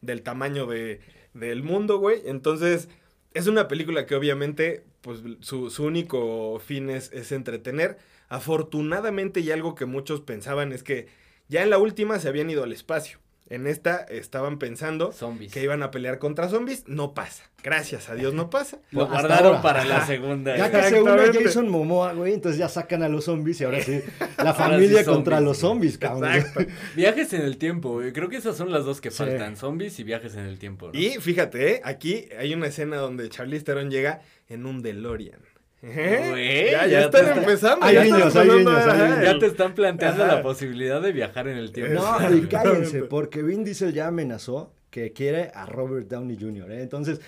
[0.02, 1.02] del tamaño de,
[1.34, 2.22] del mundo, güey.
[2.26, 2.90] Entonces,
[3.34, 7.98] es una película que obviamente, pues su, su único fin es, es entretener.
[8.30, 11.08] Afortunadamente, y algo que muchos pensaban es que
[11.54, 13.20] ya en la última se habían ido al espacio.
[13.50, 15.52] En esta estaban pensando Zombies.
[15.52, 16.86] que iban a pelear contra zombies.
[16.88, 17.44] No pasa.
[17.62, 18.80] Gracias a Dios no pasa.
[18.90, 19.62] Lo Hasta guardaron ahora.
[19.62, 20.58] para la segunda.
[20.58, 21.44] Ya que se une.
[21.44, 24.02] Jason Momoa, güey, entonces ya sacan a los zombies y ahora sí,
[24.38, 26.34] la familia sí contra zombies, los zombies, cabrón.
[26.34, 26.72] Exacto.
[26.96, 28.12] Viajes en el tiempo, güey.
[28.12, 29.18] Creo que esas son las dos que Sí.
[29.18, 29.56] faltan.
[29.56, 30.90] Zombies y viajes en el tiempo.
[30.92, 31.00] ¿no?
[31.00, 31.82] Y fíjate, ¿eh?
[31.84, 35.40] aquí hay una escena donde Charlize Theron llega en un DeLorean.
[35.86, 36.70] ¿Eh?
[36.72, 37.86] Ya, ya, ya te están está- empezando.
[37.86, 39.24] Hay ya están niños, hay niños, a- hay niños.
[39.34, 40.36] Ya te están planteando Ajá.
[40.36, 42.02] la posibilidad de viajar en el tiempo.
[42.02, 46.82] No, y cállense, porque Vin Diesel ya amenazó que quiere a Robert Downey Jr., ¿eh?
[46.84, 47.20] Entonces,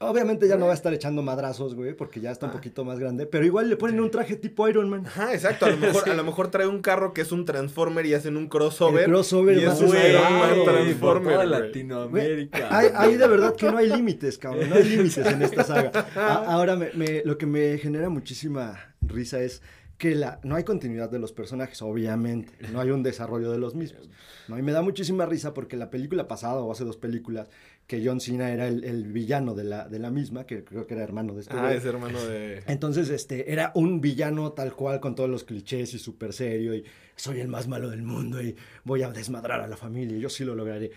[0.00, 2.98] obviamente ya no va a estar echando madrazos, güey, porque ya está un poquito más
[3.00, 5.06] grande, pero igual le ponen un traje tipo Iron Man.
[5.06, 5.66] Ajá, exacto.
[5.66, 8.36] A lo, mejor, a lo mejor trae un carro que es un Transformer y hacen
[8.36, 9.04] un crossover.
[9.04, 11.32] El crossover y más es un Güey, Iron Man Transformer.
[11.34, 11.60] toda güey.
[11.60, 12.68] Latinoamérica.
[12.78, 15.90] Hay, hay de verdad que no hay límites, cabrón, no hay límites en esta saga.
[16.14, 19.62] A- ahora, me- me- lo que me genera muchísima risa es
[19.96, 23.74] que la, no hay continuidad de los personajes, obviamente, no hay un desarrollo de los
[23.74, 24.08] mismos.
[24.46, 24.56] ¿no?
[24.56, 27.48] Y me da muchísima risa porque la película pasada, o hace dos películas,
[27.88, 30.92] que John Cena era el, el villano de la, de la misma, que creo que
[30.92, 32.62] era hermano de este Ah, es hermano de.
[32.66, 36.84] Entonces, este, era un villano tal cual con todos los clichés y súper serio y
[37.16, 40.28] soy el más malo del mundo y voy a desmadrar a la familia y yo
[40.28, 40.90] sí lo lograré.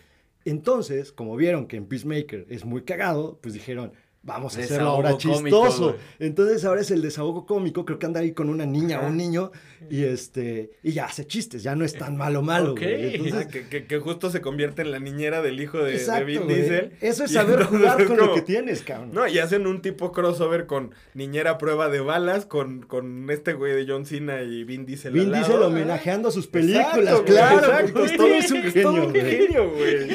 [0.43, 5.17] Entonces, como vieron que en Peacemaker es muy cagado, pues dijeron, vamos a hacerlo ahora
[5.17, 5.95] chistoso.
[6.19, 9.17] Entonces ahora es el desahogo cómico, creo que anda ahí con una niña o un
[9.17, 9.51] niño
[9.89, 12.81] y este, y ya hace chistes, ya no es tan malo malo, Ok.
[12.81, 13.15] güey.
[13.15, 15.93] Entonces, Ah, que, que- que justo se convierte en la niñera del hijo de,
[16.25, 16.47] Vin.
[16.47, 16.91] Diesel.
[17.01, 19.09] Eso es saber jugar es con lo que tienes, cabrón.
[19.11, 23.73] No, y hacen un tipo crossover con niñera prueba de balas, con, con este güey
[23.73, 25.13] de John Cena y Vin Diesel.
[25.13, 25.47] Vin al lado.
[25.47, 30.09] Diesel homenajeando a sus películas, Exacto, claro, exacto, todo todo- es un genio, güey.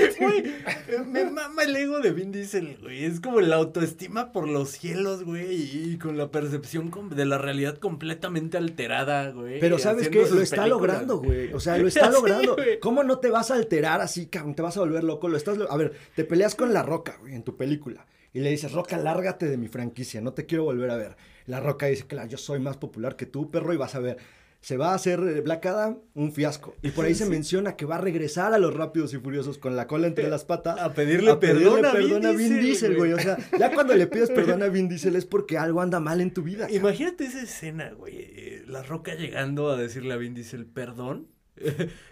[1.06, 3.04] me mama el ego de Vin Diesel, güey.
[3.04, 3.95] Es como la autoestima
[4.32, 5.92] por los cielos, güey.
[5.92, 9.60] Y con la percepción de la realidad completamente alterada, güey.
[9.60, 10.26] Pero ¿sabes qué?
[10.28, 11.52] Lo está logrando, güey.
[11.52, 12.56] O sea, lo está logrando.
[12.80, 14.54] ¿Cómo no te vas a alterar así, cabrón?
[14.54, 15.28] Te vas a volver loco.
[15.28, 15.58] Lo estás...
[15.68, 18.06] A ver, te peleas con La Roca, güey, en tu película.
[18.32, 20.20] Y le dices, Roca, lárgate de mi franquicia.
[20.20, 21.16] No te quiero volver a ver.
[21.46, 24.18] La Roca dice, claro, yo soy más popular que tú, perro, y vas a ver.
[24.60, 26.74] Se va a hacer eh, Black Adam un fiasco.
[26.82, 29.76] Y por ahí se menciona que va a regresar a los Rápidos y Furiosos con
[29.76, 30.78] la cola entre las patas.
[30.80, 33.12] A pedirle perdón a Vin perdón Diesel, Diesel, güey.
[33.12, 33.20] güey.
[33.20, 36.20] O sea, ya cuando le pides perdón a Vin Diesel es porque algo anda mal
[36.20, 36.68] en tu vida.
[36.70, 38.14] Imagínate esa escena, güey.
[38.18, 41.28] eh, La roca llegando a decirle a Vin Diesel, perdón.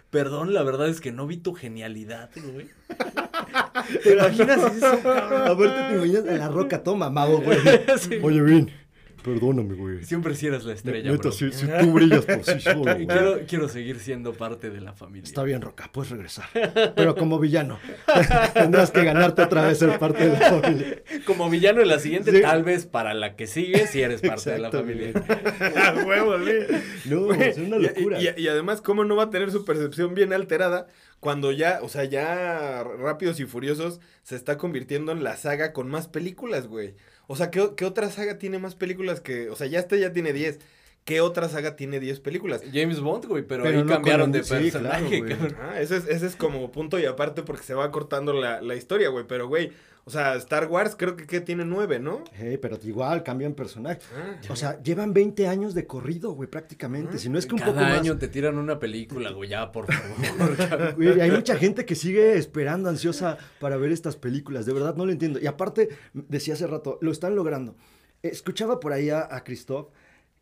[0.09, 2.67] Perdón, la verdad es que no vi tu genialidad, güey.
[4.03, 5.41] ¿Te imaginas eso, cabrón?
[5.41, 7.57] Aparte te imaginas a la roca todo mamado, güey.
[7.99, 8.15] Sí.
[8.23, 8.71] Oye, Vin,
[9.25, 10.03] perdóname, güey.
[10.05, 11.31] Siempre si eres la estrella, Neta, bro.
[11.31, 13.07] si, si tú brillas por sí solo, güey.
[13.07, 15.23] Quiero, quiero seguir siendo parte de la familia.
[15.23, 16.45] Está bien, Roca, puedes regresar.
[16.95, 17.79] Pero como villano.
[18.53, 21.03] Tendrás que ganarte otra vez ser parte de la familia.
[21.25, 22.41] Como villano en la siguiente, Sí.
[22.41, 25.11] tal vez para la que sigue, si eres parte de la familia.
[25.75, 27.09] A huevo, sí.
[27.09, 28.21] No, Güey, es una y- locura.
[28.21, 30.87] Y, y además, ¿cómo no va a tener su percepción bien alterada
[31.19, 35.87] cuando ya, o sea, ya Rápidos y Furiosos se está convirtiendo en la saga con
[35.89, 36.95] más películas, güey?
[37.27, 40.13] O sea, ¿qué, qué otra saga tiene más películas que, o sea, ya este ya
[40.13, 40.59] tiene 10.
[41.05, 42.63] ¿Qué otra saga tiene 10 películas?
[42.73, 45.55] James Bond, güey, pero, Pero ahí no cambiaron de sí, personaje, claro.
[45.61, 48.75] Ah, ese es, ese es como punto y aparte porque se va cortando la, la
[48.75, 49.23] historia, güey.
[49.27, 49.71] Pero, güey,
[50.05, 52.23] o sea, Star Wars creo que, que tiene 9, ¿no?
[52.33, 53.99] Hey, pero igual cambian personaje.
[54.15, 57.19] Ah, O sea, llevan 20 años de corrido, güey, prácticamente.
[57.19, 57.99] Si no es que un Cada poco más.
[57.99, 60.95] año te tiran una película, güey, ya, por favor.
[60.95, 64.65] Güey, hay mucha gente que sigue esperando, ansiosa para ver estas películas.
[64.65, 65.39] De verdad no lo entiendo.
[65.39, 67.75] Y aparte, decía hace rato, lo están logrando.
[68.23, 69.89] Escuchaba por ahí a, a Christoph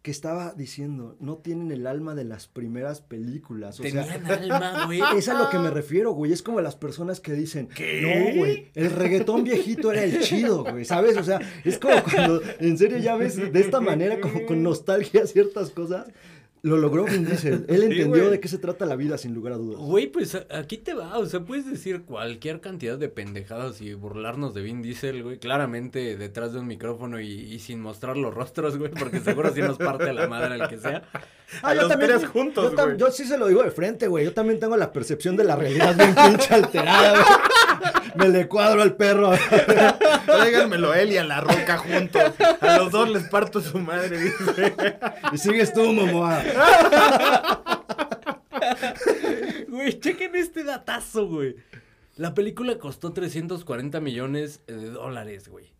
[0.04, 3.80] que estaba diciendo, no tienen el alma de las primeras películas.
[3.80, 5.02] O sea, Tenían alma, güey.
[5.18, 6.34] es a lo que me refiero, güey.
[6.34, 8.02] Es como las personas que dicen, ¿Qué?
[8.02, 11.16] no, güey, el reggaetón viejito era el chido, güey, ¿sabes?
[11.16, 15.26] O sea, es como cuando en serio ya ves de esta manera, como con nostalgia
[15.26, 16.08] ciertas cosas.
[16.63, 17.65] Lo logró Vin Diesel.
[17.67, 19.80] Él entendió de qué se trata la vida, sin lugar a dudas.
[19.82, 21.17] Güey, pues aquí te va.
[21.17, 25.39] O sea, puedes decir cualquier cantidad de pendejadas y burlarnos de Vin Diesel, güey.
[25.39, 28.91] Claramente detrás de un micrófono y, sin mostrar los rostros, güey.
[28.91, 31.04] Porque seguro sí nos parte la madre el que sea.
[31.62, 32.26] Ah, yo también.
[32.26, 32.97] juntos, yo, güey.
[32.97, 34.23] yo, sí se lo digo de frente, güey.
[34.23, 37.54] Yo también tengo la percepción de la realidad bien pinche alterada, güey.
[38.15, 39.32] Me le cuadro al perro.
[40.26, 42.23] Tráiganmelo él y a la roca juntos.
[42.62, 44.76] A los dos les parto su madre, dice.
[45.32, 46.41] Y sigues tú, Momoa.
[49.68, 51.56] Güey, chequen este datazo, güey.
[52.16, 55.74] La película costó 340 millones de dólares, güey.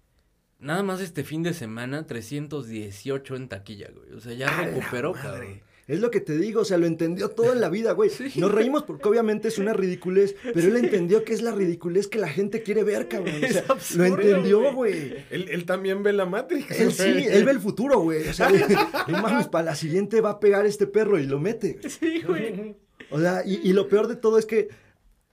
[0.59, 4.13] Nada más este fin de semana, 318 en taquilla, güey.
[4.13, 5.61] O sea, ya recuperó, cabrón.
[5.86, 8.09] Es lo que te digo, o sea, lo entendió todo en la vida, güey.
[8.36, 12.19] Nos reímos porque obviamente es una ridiculez, pero él entendió que es la ridiculez que
[12.19, 13.36] la gente quiere ver, cabrón.
[13.43, 13.47] O
[13.79, 15.25] sea, lo entendió, güey.
[15.29, 16.71] Él, también ve la Matrix.
[16.79, 18.27] Él sí, él ve el futuro, güey.
[18.27, 18.49] O sea,
[19.07, 21.79] no mames, para la siguiente va a pegar este perro y lo mete.
[21.89, 22.75] Sí, güey.
[23.09, 24.69] O sea, y, y lo peor de todo es que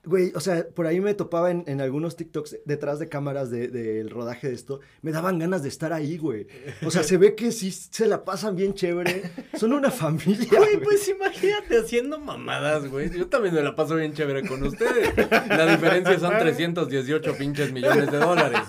[0.02, 3.70] Güey, o sea, por ahí me topaba en, en algunos TikToks detrás de cámaras del
[3.70, 4.80] de, rodaje de esto.
[5.02, 6.46] Me daban ganas de estar ahí, güey.
[6.86, 9.30] O sea, se ve que sí se la pasan bien chévere.
[9.58, 10.48] Son una familia.
[10.56, 13.10] Güey, pues imagínate haciendo mamadas, güey.
[13.10, 15.12] Yo también me la paso bien chévere con ustedes.
[15.48, 18.62] La diferencia son 318 pinches millones de dólares.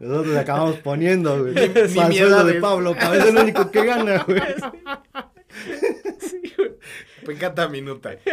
[0.00, 1.54] Nosotros le acabamos poniendo, güey.
[1.54, 4.40] Mi miedo de Pablo, es el único que gana, güey.
[7.26, 8.10] Pecata minuta.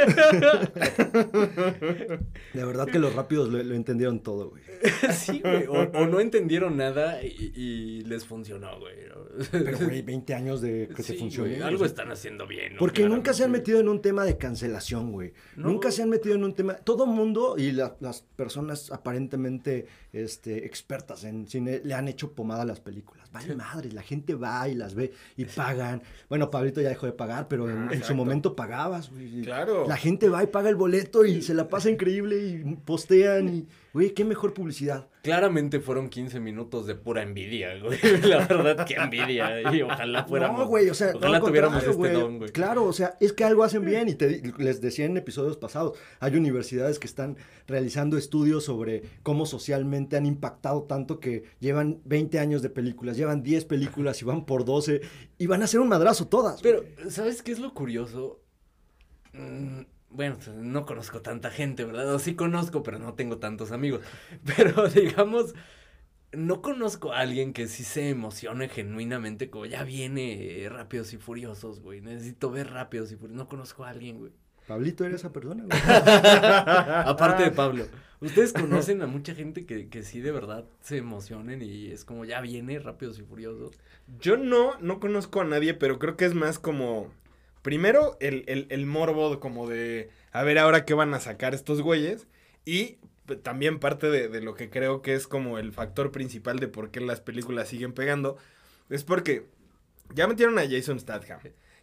[2.54, 4.62] De verdad que los rápidos lo, entendieron todo, güey.
[5.14, 5.66] Sí, güey.
[5.68, 8.94] O, no entendieron nada y, les funcionó, güey.
[9.52, 11.62] Pero, güey, 20 años de que se funcione.
[11.64, 12.76] algo están haciendo bien.
[12.78, 15.34] Porque nunca se han metido en un tema de cancelación, güey.
[15.56, 16.76] Nunca se han metido en un tema.
[16.76, 22.66] Todo mundo y las personas aparentemente este, expertas en cine le han hecho pomada a
[22.66, 23.23] las películas.
[23.34, 26.04] Vale madre, la gente va y las ve y pagan.
[26.30, 29.42] Bueno, Pablito ya dejó de pagar, pero en, en su momento pagabas, güey.
[29.42, 29.88] Claro.
[29.88, 33.68] La gente va y paga el boleto y se la pasa increíble y postean y
[33.94, 35.08] Güey, qué mejor publicidad.
[35.22, 38.00] Claramente fueron 15 minutos de pura envidia, güey.
[38.24, 39.72] La verdad, qué envidia.
[39.72, 40.62] Y ojalá fuéramos.
[40.62, 42.52] No, güey, o sea, ojalá tuviéramos este don, güey.
[42.52, 44.10] Claro, o sea, es que algo hacen bien.
[44.10, 47.38] Y te, les decía en episodios pasados, hay universidades que están
[47.68, 53.44] realizando estudios sobre cómo socialmente han impactado tanto que llevan 20 años de películas, llevan
[53.44, 55.02] 10 películas y van por 12
[55.38, 56.64] y van a hacer un madrazo todas.
[56.64, 58.42] Pero, ¿sabes qué es lo curioso?
[59.34, 59.82] Mm,
[60.14, 62.14] bueno, pues, no conozco tanta gente, ¿verdad?
[62.14, 64.02] O sí conozco, pero no tengo tantos amigos.
[64.56, 65.56] Pero digamos,
[66.32, 71.82] no conozco a alguien que sí se emocione genuinamente, como ya viene Rápidos y Furiosos,
[71.82, 72.02] güey.
[72.02, 73.38] Necesito ver Rápidos y Furiosos.
[73.38, 74.32] No conozco a alguien, güey.
[74.68, 75.80] Pablito era esa persona, güey.
[77.06, 77.86] Aparte de Pablo.
[78.22, 82.24] ¿Ustedes conocen a mucha gente que, que sí de verdad se emocionen y es como
[82.24, 83.78] ya viene Rápidos y Furiosos?
[84.20, 87.12] Yo no, no conozco a nadie, pero creo que es más como
[87.64, 91.82] Primero, el, el, el morbo como de, a ver ahora qué van a sacar estos
[91.82, 92.28] güeyes.
[92.66, 92.98] Y
[93.42, 96.92] también parte de, de, lo que creo que es como el factor principal de por
[96.92, 98.38] qué las películas siguen pegando.
[98.90, 99.48] Es porque
[100.14, 101.40] ya metieron a Jason Statham.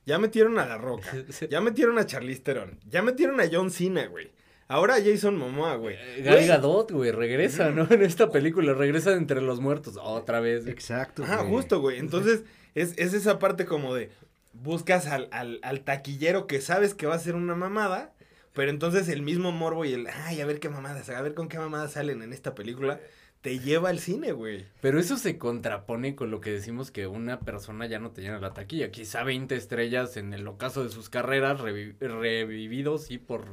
[0.07, 1.11] Ya metieron a La Roca.
[1.51, 2.79] Ya metieron a Charlize Theron.
[2.89, 4.31] Ya metieron a John Cena, güey.
[4.69, 5.97] Ahora Jason Momoa, güey.
[5.97, 7.89] Eh, Gal Gadot, güey, regresa, ¿no?
[7.91, 10.67] En esta película, regresa de entre los muertos otra vez.
[10.67, 11.25] Exacto.
[11.25, 11.99] Ajá, justo, güey.
[11.99, 12.45] Entonces,
[12.77, 14.11] es, es esa parte como de,
[14.53, 18.13] buscas al, al, taquillero que sabes que va a ser una mamada,
[18.53, 21.49] pero entonces el mismo morbo y el, ay, a ver qué mamadas, a ver con
[21.49, 23.01] qué mamadas salen en esta película,
[23.41, 24.67] te lleva al cine, güey.
[24.81, 28.39] Pero eso se contrapone con lo que decimos que una persona ya no te llena
[28.39, 28.91] la taquilla.
[28.91, 33.47] Quizá 20 estrellas en el ocaso de sus carreras, revividos y por,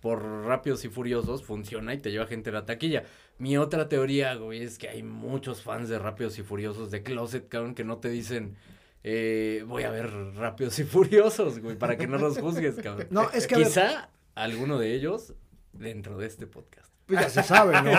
[0.00, 3.04] por rápidos y furiosos, funciona y te lleva gente a la taquilla.
[3.38, 7.48] Mi otra teoría, güey, es que hay muchos fans de rápidos y furiosos de Closet,
[7.48, 8.56] cabrón, que no te dicen
[9.04, 13.06] eh, voy a ver Rápidos y Furiosos, güey, para que no los juzgues, cabrón.
[13.10, 13.56] No, es que...
[13.56, 15.34] Quizá alguno de ellos
[15.72, 16.92] dentro de este podcast.
[17.06, 17.90] Pues ya se sabe, ¿no?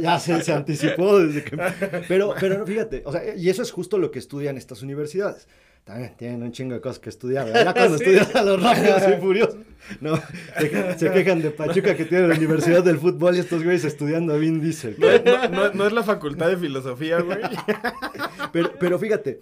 [0.00, 1.56] ya, se, anticipó desde que...
[2.08, 5.46] Pero, pero fíjate, o sea, y eso es justo lo que estudian estas universidades.
[5.84, 7.46] También tienen un chingo de cosas que estudiar.
[7.46, 9.56] Ya cuando estudian a los rápidos y furiosos,
[10.00, 10.20] no,
[10.98, 14.36] se, quejan de Pachuca que tiene la Universidad del Fútbol y estos güeyes estudiando a
[14.36, 14.96] Vin Diesel.
[15.52, 17.38] No, no, es la facultad de filosofía, güey.
[18.52, 19.38] Pero, pero fíjate,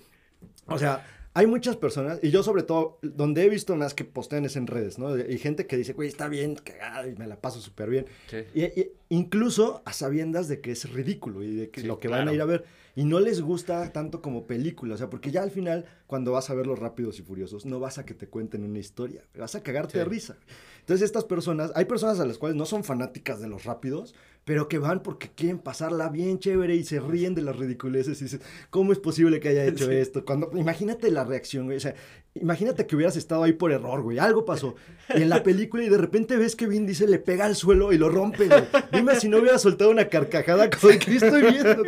[0.66, 1.06] o sea,
[1.36, 4.68] hay muchas personas, y yo sobre todo, donde he visto más que postean es en
[4.68, 5.18] redes, ¿no?
[5.18, 8.06] Y gente que dice, güey, está bien, cagada, y me la paso súper bien.
[8.54, 12.32] Y, incluso a sabiendas de que es ridículo y de que lo que van a
[12.32, 12.64] ir a ver.
[12.97, 16.49] Y no les gusta tanto como película, o sea, porque ya al final, cuando vas
[16.51, 19.55] a ver Los Rápidos y Furiosos, no vas a que te cuenten una historia, vas
[19.55, 20.36] a cagarte de risa.
[20.80, 24.14] Entonces estas personas, hay personas a las cuales no son fanáticas de Los Rápidos,
[24.45, 28.24] pero que van porque quieren pasarla bien chévere y se ríen de las ridiculeces y
[28.24, 28.40] dicen,
[28.70, 30.24] ¿cómo es posible que haya hecho esto?
[30.24, 31.95] Cuando, imagínate la reacción, güey, o sea,
[32.35, 34.18] Imagínate que hubieras estado ahí por error, güey.
[34.18, 34.74] Algo pasó.
[35.14, 37.93] Y en la película y de repente ves que Vin Diesel le pega al suelo
[37.93, 38.49] y lo rompe.
[38.93, 41.85] Dime si no hubiera soltado una carcajada con que estoy viendo,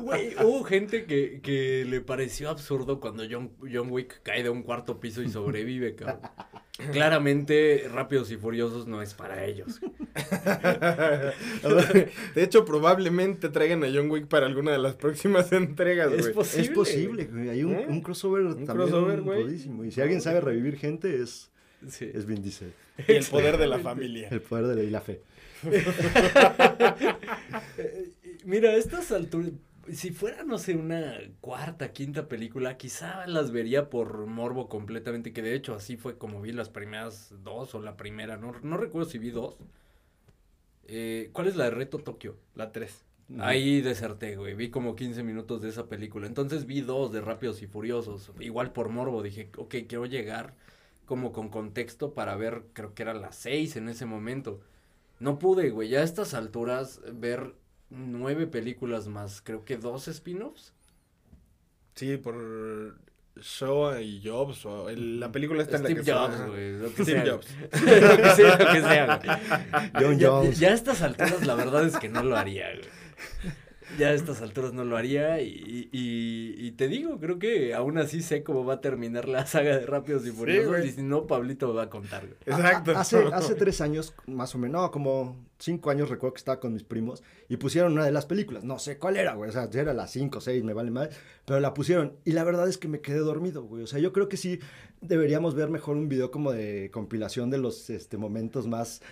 [0.00, 4.64] Güey, hubo gente que, que, le pareció absurdo cuando John, John Wick cae de un
[4.64, 6.20] cuarto piso y sobrevive, cabrón.
[6.92, 9.80] Claramente, Rápidos y Furiosos no es para ellos.
[12.34, 16.20] de hecho, probablemente traigan a John Wick para alguna de las próximas entregas, güey.
[16.20, 16.62] Es posible.
[16.62, 17.48] Es posible, güey.
[17.48, 17.86] Hay un, ¿Eh?
[17.88, 19.54] un crossover un también crossover, güey.
[19.86, 21.50] Y si alguien sabe revivir gente, es,
[22.00, 22.72] es Vin Diesel.
[23.08, 24.28] Y el poder de la familia.
[24.30, 25.22] El poder de la, y la fe.
[28.44, 29.52] Mira, estas alturas,
[29.92, 35.42] si fuera, no sé, una cuarta, quinta película, quizá las vería por morbo completamente, que
[35.42, 39.08] de hecho así fue como vi las primeras dos o la primera, no, no recuerdo
[39.10, 39.58] si vi dos.
[40.84, 42.36] Eh, ¿Cuál es la de Reto Tokio?
[42.54, 43.04] La tres.
[43.40, 44.54] Ahí deserté, güey.
[44.54, 46.26] Vi como 15 minutos de esa película.
[46.26, 48.30] Entonces vi dos de Rápidos y Furiosos.
[48.38, 49.22] Igual por morbo.
[49.22, 50.54] Dije, ok, quiero llegar
[51.06, 54.60] como con contexto para ver, creo que era las seis en ese momento.
[55.18, 55.88] No pude, güey.
[55.88, 57.54] Ya a estas alturas ver
[57.90, 60.72] nueve películas más, creo que dos spin-offs.
[61.94, 62.98] Sí, por
[63.40, 67.22] Show y Jobs, o la película está en la que Jobs, güey, lo que Steve
[67.22, 67.32] sea.
[67.32, 67.46] Jobs.
[67.72, 70.58] lo que sea, lo que sea, John ya, Jones.
[70.58, 73.56] Ya a estas alturas la verdad es que no lo haría, güey
[73.98, 78.22] ya a estas alturas no lo haría y, y, te digo, creo que aún así
[78.22, 81.72] sé cómo va a terminar la saga de Rápidos y Furiosos y si no, Pablito
[81.72, 82.24] va a contar.
[82.46, 82.96] Exacto.
[82.96, 86.72] hace, hace tres años, más o menos, no, como cinco años recuerdo que estaba con
[86.72, 88.64] mis primos y pusieron una de las películas.
[88.64, 89.50] No sé cuál era, güey.
[89.50, 91.10] O sea, era las cinco, seis, me vale mal.
[91.44, 93.82] Pero la pusieron y la verdad es que me quedé dormido, güey.
[93.82, 94.60] O sea, yo creo que sí
[95.00, 99.02] deberíamos ver mejor un video como de compilación de los este, momentos más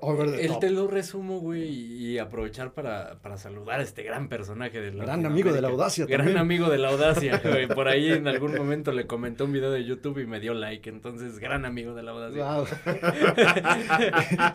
[0.00, 4.28] over the El te lo resumo, güey, y aprovechar para, para saludar a este gran
[4.28, 7.68] personaje del Gran amigo de la audacia Gran amigo de la audacia, güey.
[7.68, 10.88] Por ahí en algún momento le comenté un video de YouTube y me dio like.
[10.88, 12.44] Entonces, gran amigo de la audacia.
[12.44, 12.66] Wow.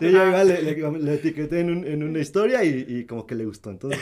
[0.00, 3.70] igual le, etiqueté en, un, en, una historia y, y, como que le gustó.
[3.70, 4.00] Entonces...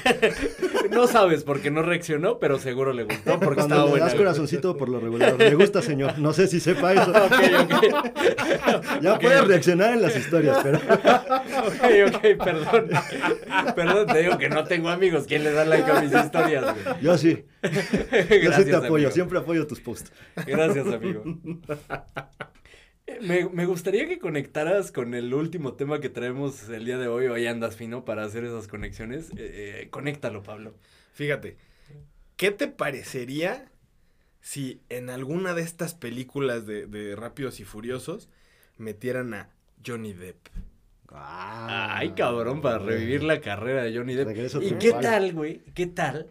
[0.91, 4.79] no sabes porque no reaccionó, pero seguro le gustó porque Cuando estaba le das corazoncito
[4.79, 5.37] por lo regular.
[5.37, 6.19] Me gusta, señor.
[6.19, 7.13] No sé si sepa eso.
[9.03, 11.18] ya puedes reaccionar en las historias, pero...
[11.27, 12.91] ok, ok, perdón.
[13.75, 15.27] Perdón, te digo que no tengo amigos.
[15.27, 17.45] ¿Quién le da like a mis historias, Yo sí.
[17.63, 19.11] Yo sí te apoyo.
[19.11, 20.13] Siempre apoyo tus posts.
[20.47, 21.23] Gracias, amigo.
[23.23, 27.27] Me, me, gustaría que conectaras con el último tema que traemos el día de hoy.
[27.27, 29.31] Hoy andas fino para hacer esas conexiones.
[29.31, 30.75] Eh, eh, conéctalo, Pablo.
[31.15, 31.57] Fíjate,
[32.37, 33.71] ¿qué te parecería
[34.41, 38.29] si en alguna de estas películas de, de Rápidos y Furiosos
[38.77, 39.51] metieran a
[39.85, 40.47] Johnny Depp?
[41.15, 44.63] Ay, cabrón, para revivir la carrera de Johnny Depp.
[44.63, 45.63] ¿Y qué tal, güey?
[45.75, 46.31] ¿Qué tal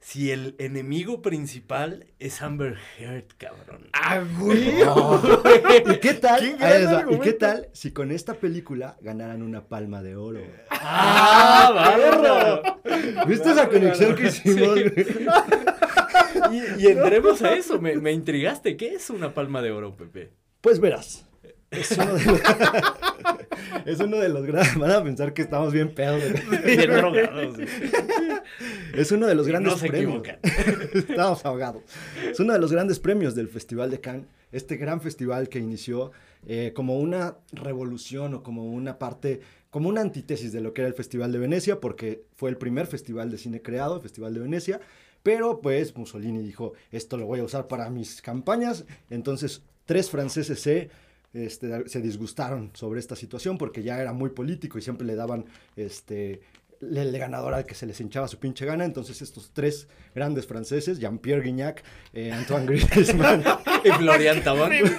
[0.00, 3.88] si el enemigo principal es Amber Heard, cabrón?
[3.92, 4.80] ¡Ah, güey!
[5.90, 6.44] ¿Y qué tal?
[7.10, 10.40] ¿Y qué tal si con esta película ganaran una palma de oro?
[10.70, 11.70] ¡Ah,
[12.84, 13.26] barro!
[13.26, 14.78] ¿Viste esa conexión que hicimos?
[16.78, 18.76] y, entremos a eso, me, me intrigaste.
[18.76, 20.32] ¿Qué es una palma de oro, Pepe?
[20.60, 21.26] Pues verás.
[21.76, 22.40] Es uno de los,
[23.86, 24.76] es uno de los grandes.
[24.76, 26.22] Van a pensar que estamos bien pedos.
[26.64, 27.58] Bien drogados.
[28.94, 30.22] Es uno de los grandes no se premios.
[30.94, 31.82] estamos ahogados.
[32.30, 34.26] Es uno de los grandes premios del Festival de Cannes.
[34.52, 36.12] Este gran festival que inició
[36.46, 40.88] eh, como una revolución o como una parte, como una antítesis de lo que era
[40.88, 44.40] el Festival de Venecia, porque fue el primer festival de cine creado, el Festival de
[44.40, 44.80] Venecia.
[45.24, 48.84] Pero pues Mussolini dijo, esto lo voy a usar para mis campañas.
[49.10, 50.90] Entonces, tres franceses se
[51.34, 55.44] este, se disgustaron sobre esta situación porque ya era muy político y siempre le daban
[55.76, 56.40] este,
[56.80, 58.84] el ganador al que se les hinchaba su pinche gana.
[58.84, 61.82] Entonces estos tres grandes franceses, Jean-Pierre Guignac,
[62.12, 63.44] eh, Antoine Griezmann
[63.84, 64.84] y Florian Thauvin,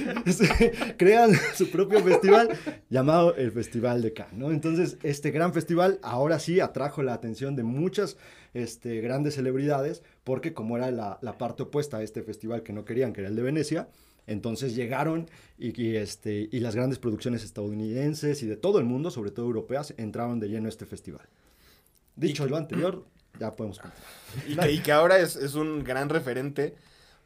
[0.96, 2.50] crean su propio festival
[2.88, 4.50] llamado el Festival de Cannes, ¿no?
[4.50, 8.16] Entonces, este gran festival ahora sí atrajo la atención de muchas
[8.54, 12.84] este, grandes celebridades, porque como era la, la parte opuesta a este festival que no
[12.84, 13.88] querían, que era el de Venecia,
[14.26, 19.30] entonces llegaron y, este, y las grandes producciones estadounidenses y de todo el mundo, sobre
[19.30, 21.28] todo europeas, entraron de lleno a este festival.
[22.16, 23.04] Dicho lo anterior,
[23.38, 24.70] ya podemos continuar.
[24.70, 26.74] Y que, ahora es, un gran referente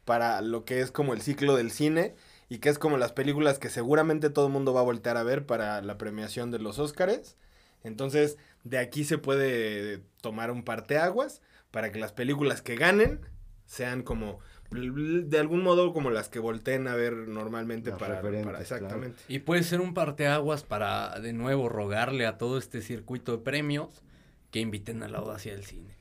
[0.05, 2.15] para lo que es como el ciclo del cine
[2.49, 5.23] y que es como las películas que seguramente todo el mundo va a voltear a
[5.23, 7.35] ver para la premiación de los Óscares.
[7.83, 11.41] Entonces, de aquí se puede tomar un parteaguas
[11.71, 13.21] para que las películas que ganen
[13.65, 14.39] sean como
[14.75, 18.21] de algún modo como las que volteen a ver normalmente para,
[18.59, 19.21] exactamente.
[19.27, 24.03] Y puede ser un parteaguas para de nuevo rogarle a todo este circuito de premios
[24.51, 25.95] que inviten a la audacia del cine.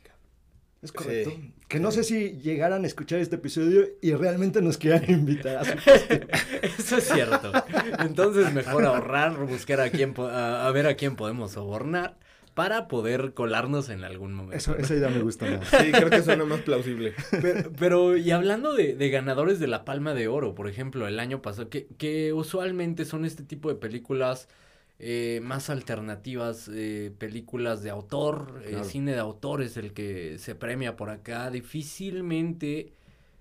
[0.85, 1.33] Es correcto.
[1.67, 5.65] Que no sé si llegaran a escuchar este episodio y realmente nos quieran invitar a
[5.65, 5.73] su
[6.63, 7.53] Eso es cierto.
[8.01, 12.19] Entonces mejor ahorrar, buscar a quién, a, ver a quién podemos sobornar
[12.55, 14.57] para poder colarnos en algún momento.
[14.57, 15.69] Eso, esa idea me gusta más.
[15.69, 17.15] Sí, creo que suena más plausible.
[17.79, 21.43] Pero, y hablando de, de, ganadores de la Palma de Oro, por ejemplo, el año
[21.43, 24.49] pasado, que, que usualmente son este tipo de películas
[25.01, 30.55] eh, más alternativas, eh, películas de autor, eh, cine de autor es el que se
[30.55, 31.51] premia por acá.
[31.51, 32.93] Difícilmente,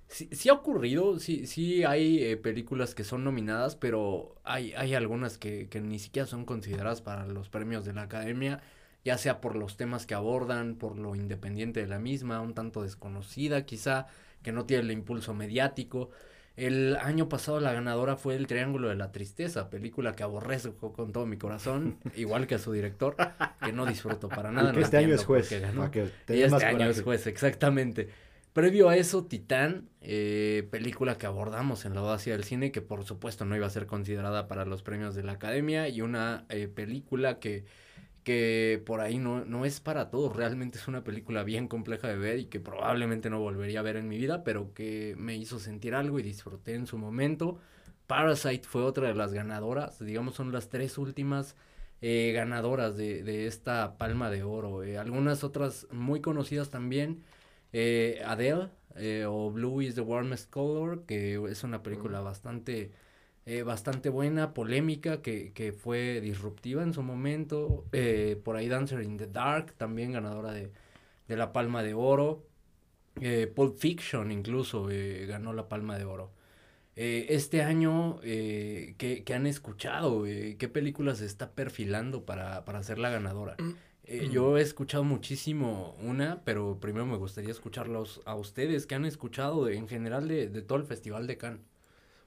[0.07, 5.69] sí, ha ocurrido, sí, sí hay películas que son nominadas, pero hay, hay algunas que,
[5.69, 8.61] que ni siquiera son consideradas para los premios de la academia,
[9.03, 12.83] ya sea por los temas que abordan, por lo independiente de la misma, un tanto
[12.83, 14.07] desconocida quizá,
[14.41, 16.09] que no tiene el impulso mediático.
[16.55, 21.11] El año pasado la ganadora fue El Triángulo de la Tristeza, película que aborrezco con
[21.11, 23.15] todo mi corazón, igual que a su director,
[23.63, 24.71] que no disfruto para nada.
[24.71, 25.51] que este año es juez.
[25.51, 28.09] y este año es juez, exactamente.
[28.53, 33.03] Previo a eso, Titán, eh, película que abordamos en la audacia del cine, que por
[33.03, 36.67] supuesto no iba a ser considerada para los premios de la academia, y una eh,
[36.67, 37.65] película que
[38.23, 42.17] que por ahí no, no es para todos, realmente es una película bien compleja de
[42.17, 45.59] ver y que probablemente no volvería a ver en mi vida, pero que me hizo
[45.59, 47.59] sentir algo y disfruté en su momento.
[48.07, 51.55] Parasite fue otra de las ganadoras, digamos son las tres últimas
[52.01, 54.83] eh, ganadoras de, de, esta palma de oro.
[54.83, 57.23] Eh, algunas otras muy conocidas también,
[57.71, 58.69] eh, Adele
[59.27, 62.91] o Blue is the Warmest Color, que es una película bastante
[63.45, 67.85] eh, bastante buena, polémica, que, que, fue disruptiva en su momento.
[67.91, 70.71] Eh, por ahí Dancer in the Dark, también ganadora de,
[71.27, 72.45] de la Palma de Oro.
[73.19, 74.87] Eh, Pulp Fiction incluso
[75.27, 76.31] ganó la Palma de Oro.
[76.95, 80.23] este año, ¿qué, ¿qué, han escuchado?
[80.23, 83.57] ¿Qué películas se está perfilando para, para ser la ganadora?
[83.59, 84.31] Mm.
[84.31, 88.87] yo he escuchado muchísimo una, pero primero me gustaría escucharlos a ustedes.
[88.87, 91.72] ¿Qué han escuchado en general de, de todo el Festival de Cannes?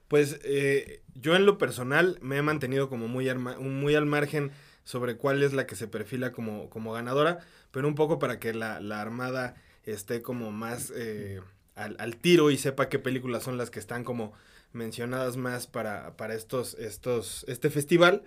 [0.08, 4.52] Pues eh, yo en lo personal me he mantenido como muy, muy al margen
[4.84, 7.40] sobre cuál es la que se perfila como, como ganadora,
[7.72, 11.40] pero un poco para que la, la Armada esté como más eh,
[11.74, 14.32] al, al, tiro y sepa qué películas son las que están como
[14.72, 18.22] mencionadas más para, para estos, estos, este festival.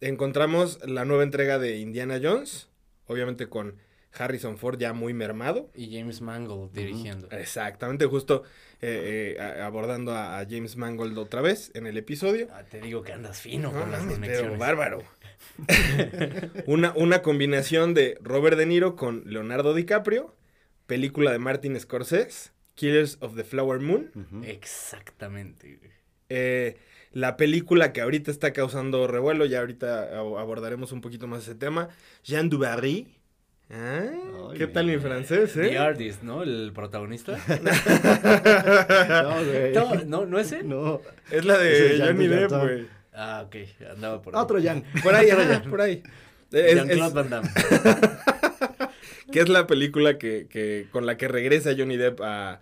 [0.00, 2.68] Encontramos la nueva entrega de Indiana Jones,
[3.06, 3.76] obviamente con
[4.16, 5.70] Harrison Ford ya muy mermado.
[5.74, 7.30] Y James Mangold dirigiendo.
[7.30, 8.44] Exactamente, justo
[8.80, 12.48] eh, eh, abordando a, James Mangold otra vez en el episodio.
[12.52, 14.40] Ah, te digo que andas fino con las conexiones.
[14.40, 15.02] Pero bárbaro.
[16.66, 20.34] una, una combinación de Robert De Niro con Leonardo DiCaprio,
[20.86, 24.10] película de Martin Scorsese, Killers of the Flower Moon.
[24.44, 25.78] Exactamente.
[26.28, 26.76] Eh,
[27.12, 31.88] la película que ahorita está causando revuelo, ya ahorita abordaremos un poquito más ese tema,
[32.24, 33.06] Jean Dubarry,
[33.70, 34.10] Ah,
[34.56, 35.70] ¿Qué tal mi francés, eh?
[35.70, 36.42] The Artist, ¿no?
[36.42, 37.32] El protagonista.
[39.22, 39.72] no, güey.
[39.72, 40.68] No, no, ¿no es él?
[40.68, 41.00] No.
[41.30, 42.86] Es la de Johnny Depp, güey.
[43.14, 43.56] Ah, ok.
[43.90, 44.42] Andaba por ahí.
[44.42, 44.84] Otro Jan.
[45.02, 45.28] Por ahí,
[45.70, 46.02] por ahí.
[46.50, 47.48] Jean-Claude Van Damme.
[49.32, 52.60] que es la película que, que, con la que regresa Johnny Depp a,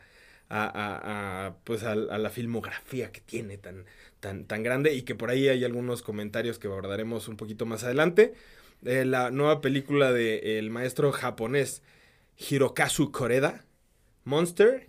[0.48, 3.84] a, a, a pues a, la filmografía que tiene tan,
[4.20, 7.84] tan, tan grande y que por ahí hay algunos comentarios que abordaremos un poquito más
[7.84, 8.34] adelante.
[8.84, 11.82] Eh, la nueva película del maestro japonés
[12.36, 13.64] Hirokazu Koreda,
[14.24, 14.88] Monster,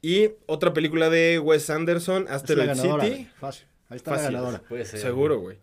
[0.00, 3.28] y otra película de Wes Anderson, Asteroid City.
[3.38, 3.66] Fácil.
[3.88, 4.62] Ahí está la ganadora.
[4.84, 5.58] Seguro, güey.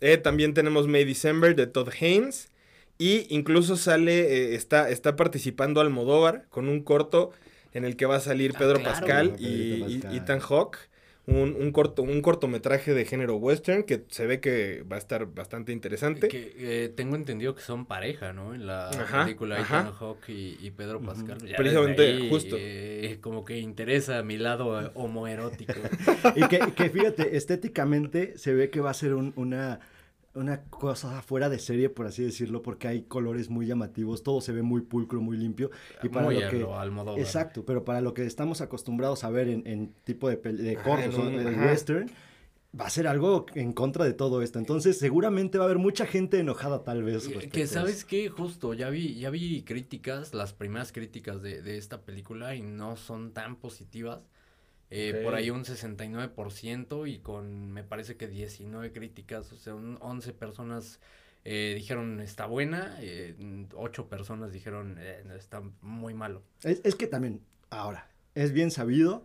[0.00, 2.48] Eh, también tenemos May December de Todd Haynes.
[2.98, 7.32] Y incluso sale, eh, está, está participando Almodóvar con un corto
[7.72, 10.78] en el que va a salir ah, Pedro Pascal y, Ethan Hawke
[11.26, 15.26] un, un, corto, un cortometraje de género western que se ve que va a estar
[15.26, 16.26] bastante interesante.
[16.26, 18.54] Que eh, tengo entendido que son pareja, ¿no?
[18.54, 18.90] En la
[19.24, 21.38] película Ethan Hawke y, Pedro Pascal.
[21.56, 22.56] Precisamente, justo.
[22.58, 25.74] Eh, como que interesa a mi lado eh, homoerótico.
[26.34, 29.78] y que, que, fíjate, estéticamente se ve que va a ser un, una
[30.34, 34.52] una cosa fuera de serie, por así decirlo, porque hay colores muy llamativos, todo se
[34.52, 35.70] ve muy pulcro, muy limpio.
[36.02, 40.28] Y para lo que, exacto, pero para lo que estamos acostumbrados a ver en, tipo
[40.28, 42.10] de, de cortos o de western,
[42.78, 44.58] va a ser algo en contra de todo esto.
[44.58, 47.28] Entonces, seguramente va a haber mucha gente enojada tal vez.
[47.52, 52.02] Que sabes que justo, ya vi, ya vi críticas, las primeras críticas de, de esta
[52.02, 54.20] película y no son tan positivas.
[54.94, 60.32] Eh, por ahí un 69% y con, me parece que 19 críticas, o sea, 11
[60.34, 61.00] personas
[61.44, 63.34] eh, dijeron está buena, eh,
[63.74, 66.42] 8 personas dijeron eh, está muy malo.
[66.62, 67.40] Es, es, que también,
[67.70, 69.24] ahora, es bien sabido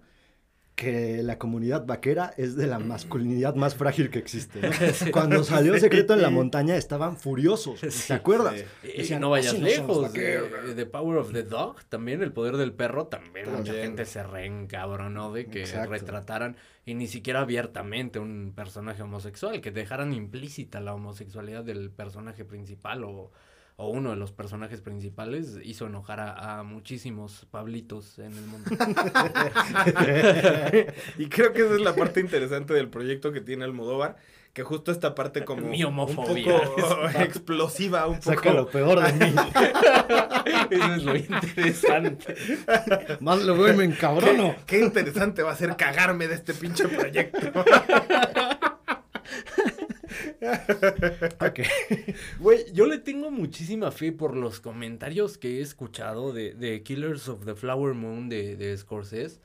[0.78, 4.62] que la comunidad vaquera es de la masculinidad más frágil que existe.
[5.12, 8.64] Cuando salió Secreto en la Montaña estaban furiosos, ¿te acuerdas?
[8.84, 10.14] Y no vayas lejos.
[10.14, 15.34] The Power of the Dog, también el poder del perro, también, mucha gente se reencabronó
[15.34, 21.64] de que retrataran y ni siquiera abiertamente un personaje homosexual, que dejaran implícita la homosexualidad
[21.64, 23.32] del personaje principal o
[23.80, 28.72] o uno de los personajes principales hizo enojar a, muchísimos Pablitos en el mundo.
[31.20, 34.18] y creo que esa es la parte interesante del proyecto que tiene Almodóvar,
[34.52, 36.56] que justo esta parte como Mi homofobia.
[36.60, 39.36] un poco explosiva, un Saca lo peor de mí.
[40.72, 42.36] Eso es lo interesante.
[43.20, 44.56] Más lo veo y me encabrono.
[44.66, 47.64] qué interesante va a ser cagarme de este pinche proyecto.
[51.40, 51.60] ok.
[52.40, 57.28] Güey, yo le tengo muchísima fe por los comentarios que he escuchado de, de Killers
[57.28, 59.40] of the Flower Moon de, de Scorsese.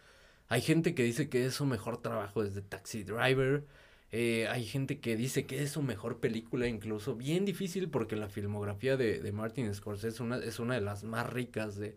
[0.48, 3.64] Hay gente que dice que es su mejor trabajo desde Taxi Driver.
[4.12, 7.16] Eh, hay gente que dice que es su mejor película, incluso.
[7.16, 11.30] Bien difícil porque la filmografía de, de Martin Scorsese una, es una de las más
[11.32, 11.96] ricas de,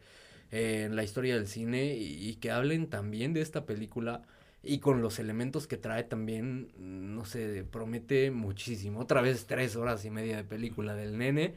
[0.51, 1.95] eh, en la historia del cine.
[1.97, 4.21] Y, que hablen también de esta película
[4.65, 8.99] y con los elementos que trae también, no sé, promete muchísimo.
[8.99, 11.53] Otra vez tres horas y media de película del nene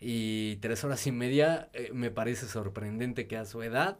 [0.00, 3.98] y tres horas y media eh, me parece sorprendente que a su edad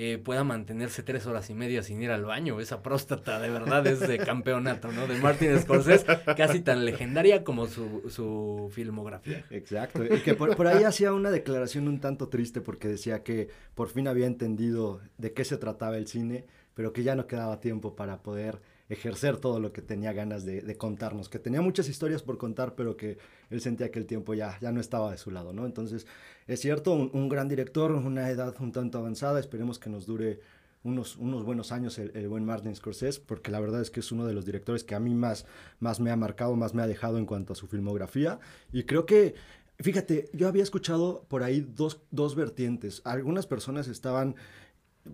[0.00, 2.60] eh, pueda mantenerse tres horas y media sin ir al baño.
[2.60, 5.08] Esa próstata de verdad es de campeonato, ¿no?
[5.08, 9.44] De Martin Scorsese, casi tan legendaria como su, su filmografía.
[9.50, 13.48] Exacto, y que por, por, ahí hacía una declaración un tanto triste porque decía que
[13.74, 16.44] por fin había entendido de qué se trataba el cine
[16.78, 20.76] pero que ya no quedaba tiempo para poder ejercer todo lo que tenía ganas de,
[20.76, 23.18] contarnos, que tenía muchas historias por contar, pero que
[23.50, 25.66] él sentía que el tiempo ya, ya no estaba de su lado, ¿no?
[25.66, 26.06] Entonces,
[26.46, 30.38] es cierto, un, gran director, una edad un tanto avanzada, esperemos que nos dure
[30.84, 34.24] unos, unos buenos años el, buen Martin Scorsese, porque la verdad es que es uno
[34.24, 35.46] de los directores que a mí más,
[35.80, 38.38] más me ha marcado, más me ha dejado en cuanto a su filmografía,
[38.72, 39.34] y creo que
[39.80, 43.00] Fíjate, yo había escuchado por ahí dos, dos vertientes.
[43.04, 44.34] Algunas personas estaban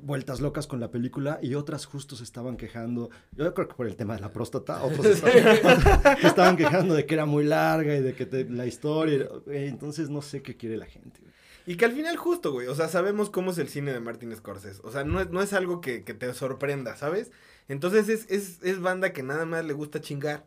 [0.03, 3.87] vueltas locas con la película y otras justo se estaban quejando, yo creo que por
[3.87, 5.07] el tema de la próstata, otros
[6.23, 10.43] estaban, quejando de que era muy larga y de que la historia, entonces no sé
[10.43, 11.21] qué quiere la gente.
[11.67, 14.35] Y que al final justo, güey, o sea, sabemos cómo es el cine de Martin
[14.37, 17.31] Scorsese, o sea, no es, no es algo que, te sorprenda, ¿sabes?
[17.69, 20.45] Entonces es, es, es banda que nada más le gusta chingar.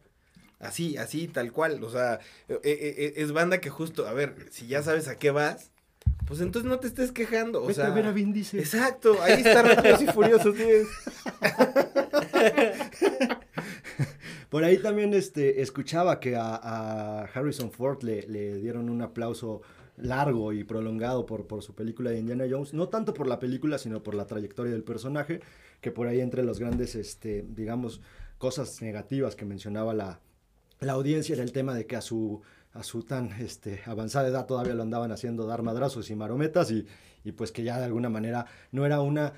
[0.59, 1.83] Así, así, tal cual.
[1.83, 5.19] O sea, e, e, e, es banda que justo, a ver, si ya sabes a
[5.19, 5.71] qué vas,
[6.25, 7.63] pues entonces no te estés quejando.
[7.63, 8.59] O sea, a ver a Vin Diesel.
[8.59, 10.55] Exacto, ahí está Rápidos y Furiosos
[14.49, 19.61] Por ahí también este, escuchaba que a, Harrison Ford le, le, dieron un aplauso
[19.97, 23.77] largo y prolongado por, por su película de Indiana Jones, no tanto por la película,
[23.77, 25.41] sino por la trayectoria del personaje,
[25.81, 28.01] que por ahí entre los grandes, este, digamos,
[28.37, 30.21] cosas negativas que mencionaba la,
[30.79, 32.41] la audiencia era el tema de que a su
[32.73, 36.85] a su tan este, avanzada edad todavía lo andaban haciendo dar madrazos y marometas y,
[37.23, 39.33] y pues que ya de alguna manera no era una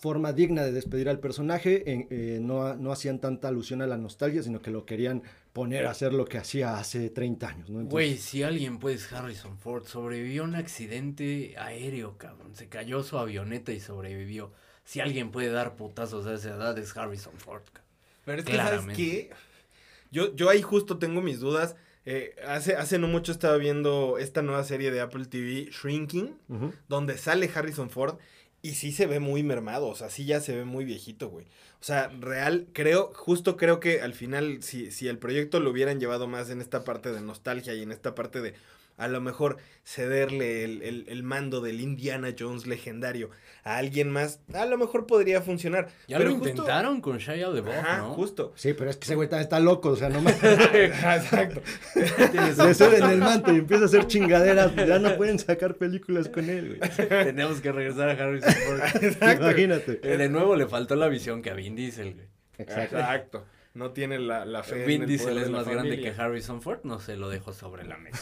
[0.00, 4.42] forma digna de despedir al personaje, eh, no, no, hacían tanta alusión a la nostalgia,
[4.42, 7.84] sino que lo querían poner a hacer lo que hacía hace 30 años, ¿no?
[7.84, 13.18] Güey, si alguien pues Harrison Ford sobrevivió a un accidente aéreo, cabrón, se cayó su
[13.18, 14.52] avioneta y sobrevivió.
[14.84, 17.90] Si alguien puede dar putazos a esa edad es Harrison Ford, cabrón.
[18.24, 19.30] Pero es que, ¿sabes qué?
[20.10, 21.76] Yo, yo ahí justo tengo mis dudas
[22.06, 26.36] eh, hace, hace no mucho estaba viendo esta nueva serie de Apple TV, Shrinking,
[26.88, 28.16] donde sale Harrison Ford
[28.62, 31.46] y sí se ve muy mermado, o sea, sí ya se ve muy viejito, güey.
[31.80, 35.98] O sea, real, creo, justo creo que al final, si, si el proyecto lo hubieran
[35.98, 38.54] llevado más en esta parte de nostalgia y en esta parte de
[39.00, 43.30] a lo mejor cederle el, mando del Indiana Jones legendario
[43.64, 45.88] a alguien más, a lo mejor podría funcionar.
[46.06, 48.14] Ya lo intentaron con Shia LaBeouf, ¿no?
[48.14, 48.52] justo.
[48.56, 50.30] Sí, pero es que ese güey está, loco, o sea, no me...
[50.74, 51.62] Exacto.
[51.94, 56.50] Le en el manto y empieza a hacer chingaderas, ya no pueden sacar películas con
[56.50, 56.90] él, güey.
[57.08, 59.40] Tenemos que regresar a Harrison Ford.
[59.40, 59.96] Imagínate.
[59.96, 62.26] De nuevo le faltó la visión que a Vin Diesel, güey.
[62.58, 64.84] Exacto no tiene la, la fe.
[64.84, 68.20] Vin Diesel es más grande que Harrison Ford, no se lo dejo sobre la mesa.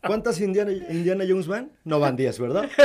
[0.06, 1.72] ¿Cuántas Indiana, Indiana Jones van?
[1.84, 2.68] No van 10, ¿verdad?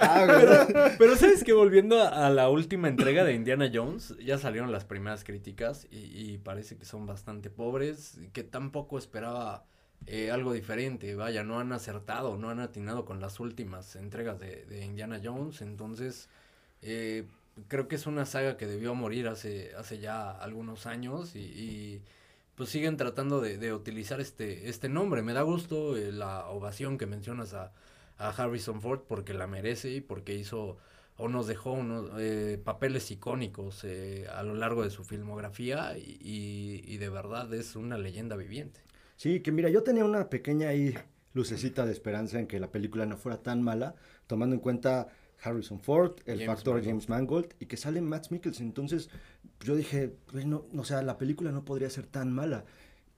[0.00, 4.84] Ah, pero sabes que volviendo a, la última entrega de Indiana Jones, ya salieron las
[4.84, 9.66] primeras críticas y, y parece que son bastante pobres, que tampoco esperaba
[10.08, 11.14] eh, algo diferente.
[11.14, 15.62] Vaya, no han acertado, no han atinado con las últimas entregas de, de Indiana Jones.
[15.62, 16.28] Entonces,
[16.82, 17.26] eh,
[17.68, 22.00] creo que es una saga que debió morir hace, hace ya algunos años y,
[22.54, 25.22] pues siguen tratando de, de, utilizar este, este nombre.
[25.22, 27.72] Me da gusto eh, la ovación que mencionas a,
[28.18, 30.78] a Harrison Ford porque la merece y porque hizo
[31.18, 36.80] o nos dejó unos eh, papeles icónicos eh, a lo largo de su filmografía y,
[36.84, 38.80] y, de verdad es una leyenda viviente.
[39.18, 40.94] Sí, que mira, yo tenía una pequeña ahí
[41.34, 43.96] lucecita de esperanza en que la película no fuera tan mala,
[44.28, 45.08] tomando en cuenta
[45.42, 48.66] Harrison Ford, el factor James Mangold y que sale Matt Mikkelsen.
[48.66, 49.10] Entonces
[49.58, 52.64] yo dije, pues no, o sea, la película no podría ser tan mala.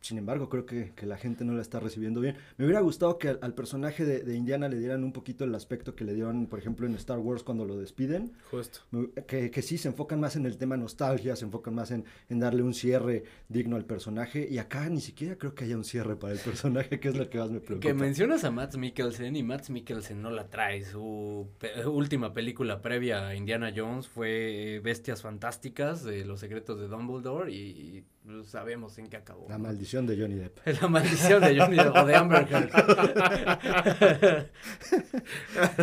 [0.01, 2.37] Sin embargo, creo que, la gente no la está recibiendo bien.
[2.57, 6.05] Me hubiera gustado que al, personaje de, Indiana le dieran un poquito el aspecto que
[6.05, 8.33] le dieron, por ejemplo, en Star Wars cuando lo despiden.
[8.51, 8.81] Justo.
[9.27, 12.63] Que, que sí se enfocan más en el tema nostalgia, se enfocan más en, darle
[12.63, 14.49] un cierre digno al personaje.
[14.51, 17.29] Y acá ni siquiera creo que haya un cierre para el personaje, que es lo
[17.29, 17.87] que más me preocupa.
[17.87, 20.85] Que mencionas a Matt Mikkelsen y Matt Mikkelsen no la trae.
[20.85, 21.47] Su
[21.87, 28.05] última película previa a Indiana Jones fue Bestias Fantásticas de los secretos de Dumbledore y
[28.31, 29.47] pues, sabemos en qué acabó.
[29.49, 30.59] La maldición de Johnny Depp.
[30.81, 32.71] La maldición de Johnny Depp o de Amber Heard.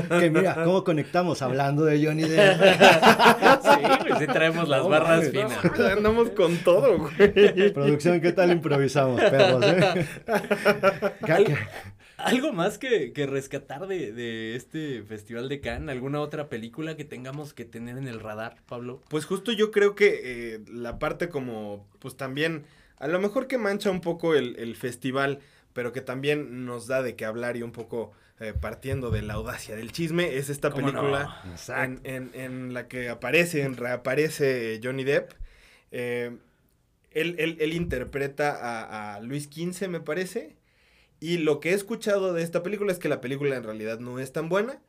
[0.19, 2.61] que mira, ¿cómo conectamos hablando de Johnny Depp?
[3.61, 5.59] sí, pues sí traemos las barras finas.
[5.79, 7.73] andamos con todo, güey.
[7.73, 9.63] Producción, ¿qué tal improvisamos, perros?
[9.65, 10.07] Eh?
[12.17, 15.89] ¿Algo más que, que rescatar de, de, este Festival de Cannes?
[15.89, 19.03] ¿Alguna otra película que tengamos que tener en el radar, Pablo?
[19.09, 22.65] Pues justo yo creo que eh, la parte como, pues también,
[22.97, 25.39] a lo mejor que mancha un poco el, el festival,
[25.73, 29.35] pero que también nos da de qué hablar y un poco eh, partiendo de la
[29.35, 35.03] audacia del chisme, es esta película en, en, en, la que aparece, en reaparece Johnny
[35.03, 35.33] Depp.
[35.91, 36.35] Eh,
[37.11, 40.56] él, él, él, interpreta a, a Luis XV, me parece.
[41.19, 44.19] Y lo que he escuchado de esta película es que la película en realidad no
[44.19, 44.79] es tan buena,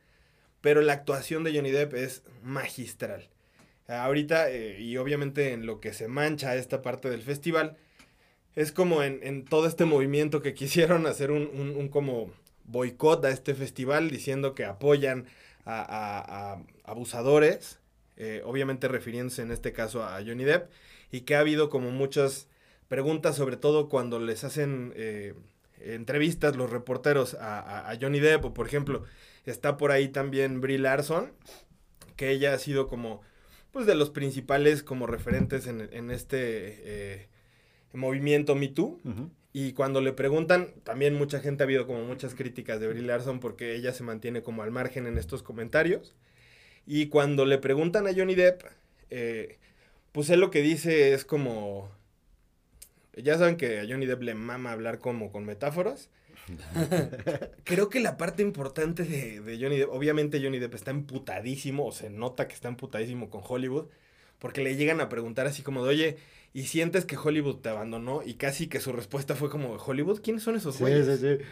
[0.60, 3.28] pero la actuación de Johnny Depp es magistral.
[3.86, 7.78] Ahorita, eh, y obviamente en lo que se mancha esta parte del festival,
[8.54, 12.30] es como en, todo este movimiento que quisieron hacer un, como
[12.64, 15.26] boicot a este festival, diciendo que apoyan
[15.64, 17.78] a, abusadores,
[18.16, 20.70] eh, obviamente refiriéndose en este caso a Johnny Depp,
[21.10, 22.48] y que ha habido como muchas
[22.88, 24.92] preguntas, sobre todo cuando les hacen...
[24.96, 25.34] Eh,
[25.80, 29.04] entrevistas los reporteros a, Johnny Depp, o por ejemplo,
[29.46, 31.32] está por ahí también Brie Larson,
[32.16, 33.22] que ella ha sido como,
[33.70, 36.36] pues de los principales como referentes en, este
[36.84, 37.28] eh,
[37.92, 38.98] movimiento Me Too.
[39.52, 43.40] Y cuando le preguntan, también mucha gente ha habido como muchas críticas de Brie Larson
[43.40, 46.14] porque ella se mantiene como al margen en estos comentarios.
[46.86, 48.62] Y cuando le preguntan a Johnny Depp,
[49.10, 49.58] eh,
[50.12, 51.90] pues él lo que dice es como,
[53.22, 56.10] ya saben que a Johnny Depp le mama hablar como con metáforas.
[57.64, 62.10] Creo que la parte importante de, Johnny Depp, obviamente Johnny Depp está emputadísimo, o se
[62.10, 63.86] nota que está emputadísimo con Hollywood,
[64.38, 66.16] porque le llegan a preguntar así como de, oye,
[66.54, 68.22] ¿y sientes que Hollywood te abandonó?
[68.24, 70.20] Y casi que su respuesta fue como, ¿Hollywood?
[70.22, 71.06] ¿Quiénes son esos güeyes?
[71.06, 71.44] Sí, sí, sí.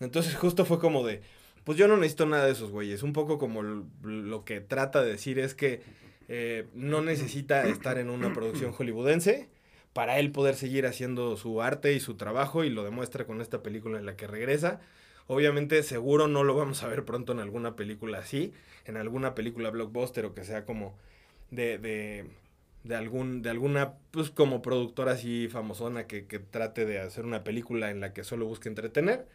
[0.00, 1.22] Entonces justo fue como de,
[1.64, 3.02] pues yo no necesito nada de esos güeyes.
[3.02, 5.82] Un poco como lo, que trata de decir es que
[6.28, 9.48] eh, no necesita estar en una producción hollywoodense
[9.96, 13.62] para él poder seguir haciendo su arte y su trabajo y lo demuestra con esta
[13.62, 14.78] película en la que regresa.
[15.26, 18.52] Obviamente seguro no lo vamos a ver pronto en alguna película así,
[18.84, 20.98] en alguna película blockbuster o que sea como
[21.50, 22.26] de, de,
[22.84, 27.42] de algún, de alguna, pues como productora así famosona que, que trate de hacer una
[27.42, 29.26] película en la que solo busque entretener.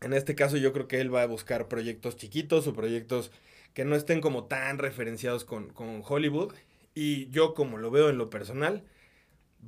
[0.00, 3.32] En este caso yo creo que él va a buscar proyectos chiquitos o proyectos
[3.74, 6.54] que no estén como tan referenciados con, con Hollywood.
[6.94, 8.84] Y yo como lo veo en lo personal,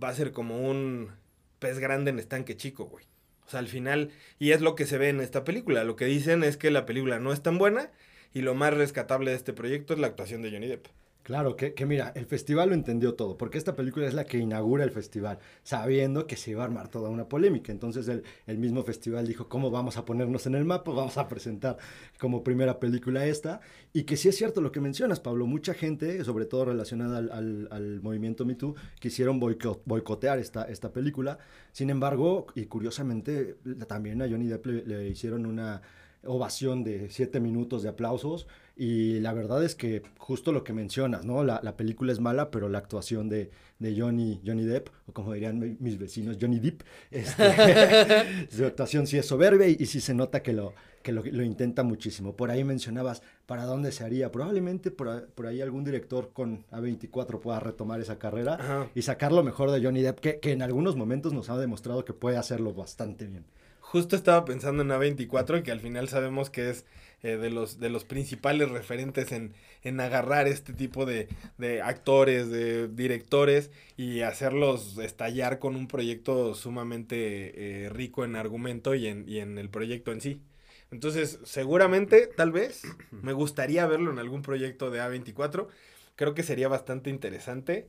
[0.02, 1.10] va a ser como un
[1.58, 3.04] pez grande en estanque chico, güey.
[3.46, 6.04] O sea, al final, y es lo que se ve en esta película, lo que
[6.04, 7.90] dicen es que la película no es tan buena
[8.34, 10.86] y lo más rescatable de este proyecto es la actuación de Johnny Depp.
[11.28, 14.38] Claro, que, que, mira, el festival lo entendió todo, porque esta película es la que
[14.38, 17.70] inaugura el festival, sabiendo que se iba a armar toda una polémica.
[17.70, 20.90] Entonces el, el mismo festival dijo, ¿cómo vamos a ponernos en el mapa?
[20.90, 21.76] Vamos a presentar
[22.18, 23.60] como primera película esta.
[23.92, 27.68] Y que sí es cierto lo que mencionas, Pablo, mucha gente, sobre todo relacionada al,
[27.70, 31.40] al, movimiento Me Too, quisieron boicotear esta, esta película.
[31.72, 35.82] Sin embargo, y curiosamente, también a Johnny Depp le hicieron una
[36.24, 38.46] ovación de siete minutos de aplausos
[38.78, 41.42] y la verdad es que justo lo que mencionas, ¿no?
[41.42, 43.50] La, la película es mala, pero la actuación de,
[43.80, 49.18] de, Johnny, Johnny Depp, o como dirían mis vecinos, Johnny Depp, este, su actuación sí
[49.18, 52.36] es soberbia y, sí se nota que, lo, que lo, lo, intenta muchísimo.
[52.36, 54.30] Por ahí mencionabas para dónde se haría.
[54.30, 59.42] Probablemente por, por ahí algún director con A24 pueda retomar esa carrera y sacar lo
[59.42, 62.74] mejor de Johnny Depp, que, que en algunos momentos nos ha demostrado que puede hacerlo
[62.74, 63.44] bastante bien.
[63.80, 66.84] Justo estaba pensando en A24, que al final sabemos que es
[67.22, 72.48] eh, de, los, de los principales referentes en, en agarrar este tipo de, de, actores,
[72.50, 79.24] de directores y hacerlos estallar con un proyecto sumamente eh, rico en argumento y en,
[79.28, 80.42] y en el proyecto en sí.
[80.90, 85.68] Entonces, seguramente, tal vez, me gustaría verlo en algún proyecto de A24.
[86.16, 87.88] Creo que sería bastante interesante.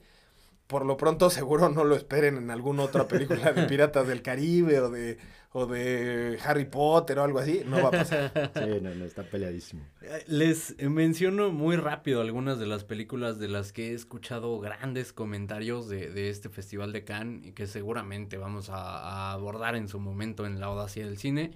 [0.69, 4.79] Por lo pronto, seguro no lo esperen en alguna otra película de Piratas del Caribe
[4.79, 5.17] o de,
[5.51, 7.63] o de Harry Potter o algo así.
[7.65, 8.51] No va a pasar.
[8.53, 9.83] Sí, no, no, está peleadísimo.
[10.03, 15.11] Eh, les menciono muy rápido algunas de las películas de las que he escuchado grandes
[15.11, 19.87] comentarios de, de este Festival de Cannes y que seguramente vamos a, a abordar en
[19.87, 21.49] su momento en la audacia del cine.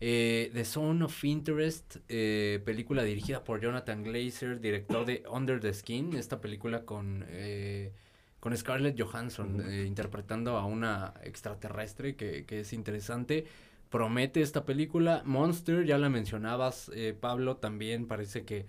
[0.00, 5.72] Eh, the Zone of Interest, eh, película dirigida por Jonathan Glazer, director de Under the
[5.72, 7.92] Skin, esta película con, eh,
[8.46, 13.44] con Scarlett Johansson eh, interpretando a una extraterrestre que, que, es interesante.
[13.90, 15.22] Promete esta película.
[15.24, 18.66] Monster, ya la mencionabas, eh, Pablo, también parece que,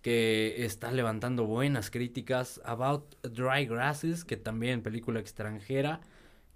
[0.00, 2.60] que está levantando buenas críticas.
[2.64, 6.02] About Dry Grasses, que también película extranjera,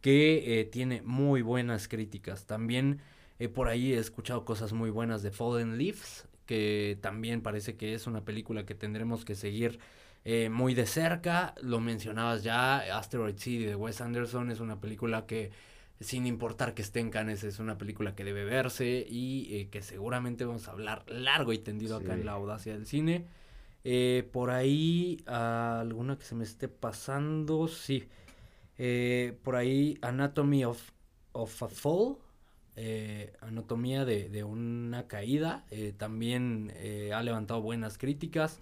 [0.00, 2.46] que eh, tiene muy buenas críticas.
[2.46, 3.00] También...
[3.54, 8.06] Por ahí he escuchado cosas muy buenas de Fallen Leaves, que también parece que es
[8.06, 9.80] una película que tendremos que seguir
[10.24, 11.54] eh, muy de cerca.
[11.62, 15.50] Lo mencionabas ya, Asteroid City de Wes Anderson es una película que,
[16.00, 19.82] sin importar que esté en Cannes, es una película que debe verse y eh, que
[19.82, 22.04] seguramente vamos a hablar largo y tendido sí.
[22.04, 23.26] acá en la audacia del cine.
[23.84, 28.08] Eh, por ahí, alguna que se me esté pasando, sí.
[29.42, 30.90] por ahí, Anatomy of,
[31.32, 32.16] of a Fall
[32.76, 38.58] eh, Anatomía de, de, una caída, eh, también eh, ha levantado buenas críticas.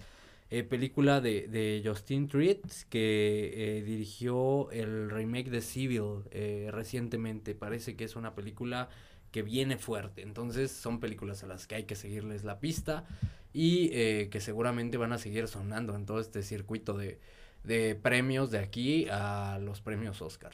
[0.51, 6.23] Eh, película de, de, Justin Triet, que dirigió el remake de Civil
[6.71, 7.55] recientemente.
[7.55, 8.89] Parece que es una película
[9.31, 10.23] que viene fuerte.
[10.23, 13.05] Entonces son películas a las que hay que seguirles la pista
[13.53, 13.91] y
[14.29, 17.19] que seguramente van a seguir sonando en todo este circuito de,
[17.65, 20.53] de premios de aquí a los premios Oscar.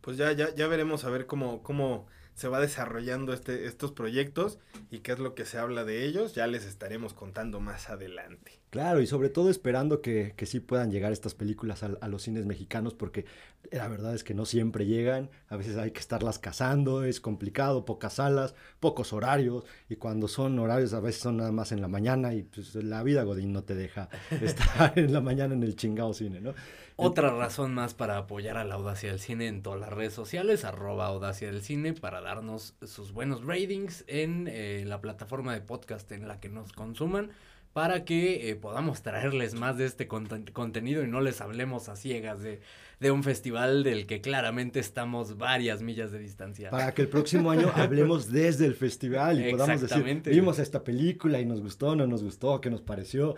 [0.00, 4.58] Pues ya, ya, ya veremos a ver cómo, cómo se va desarrollando este, estos proyectos
[4.90, 8.60] y qué es lo que se habla de ellos, ya les estaremos contando más adelante.
[8.70, 12.22] Claro, y sobre todo esperando que, que sí puedan llegar estas películas a, a, los
[12.22, 13.26] cines mexicanos, porque
[13.70, 17.84] la verdad es que no siempre llegan, a veces hay que estarlas cazando, es complicado,
[17.84, 21.88] pocas salas, pocos horarios, y cuando son horarios a veces son nada más en la
[21.88, 24.08] mañana, y pues la vida Godín no te deja
[24.40, 26.54] estar en la mañana en el chingado cine, ¿no?
[27.02, 30.64] Otra razón más para apoyar a la Audacia del Cine en todas las redes sociales,
[30.64, 36.10] arroba Audacia del Cine, para darnos sus buenos ratings en eh, la plataforma de podcast
[36.12, 37.30] en la que nos consuman,
[37.72, 41.96] para que eh, podamos traerles más de este cont contenido y no les hablemos a
[41.96, 42.60] ciegas de,
[43.00, 46.70] de, un festival del que claramente estamos varias millas de distancia.
[46.70, 51.40] Para que el próximo año hablemos desde el festival y podamos decir, vimos esta película
[51.40, 53.34] y nos gustó, no nos gustó, qué nos pareció.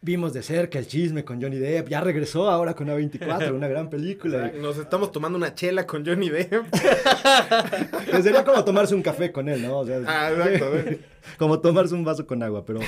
[0.00, 3.90] Vimos de cerca el chisme con Johnny Depp, ya regresó ahora con A24, una gran
[3.90, 4.52] película.
[4.60, 6.52] Nos estamos tomando una chela con Johnny Depp.
[8.10, 9.78] pues sería como tomarse un café con él, ¿no?
[9.78, 10.70] O sea, ah, exacto.
[11.38, 12.78] como tomarse un vaso con agua, pero...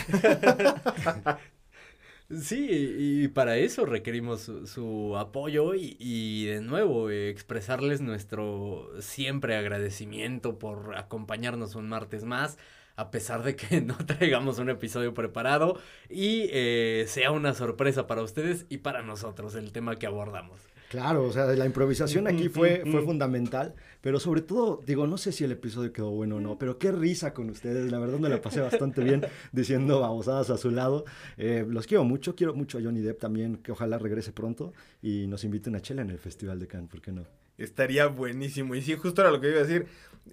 [2.31, 9.57] Sí, y para eso requerimos su, su apoyo y, y, de nuevo expresarles nuestro siempre
[9.57, 12.57] agradecimiento por acompañarnos un martes más
[12.97, 15.79] a pesar de que no traigamos un episodio preparado
[16.09, 20.61] y eh, sea una sorpresa para ustedes y para nosotros el tema que abordamos.
[20.91, 25.31] Claro, o sea, la improvisación aquí fue, fue fundamental, pero sobre todo, digo, no sé
[25.31, 28.29] si el episodio quedó bueno o no, pero qué risa con ustedes, la verdad me
[28.29, 31.05] la pasé bastante bien diciendo babosadas a su lado.
[31.37, 35.29] Eh, los quiero mucho, quiero mucho a Johnny Depp también, que ojalá regrese pronto y
[35.29, 37.25] nos inviten a Chela en el Festival de Cannes, ¿por qué no?
[37.61, 38.75] Estaría buenísimo.
[38.75, 39.87] Y sí, justo era lo que iba a decir.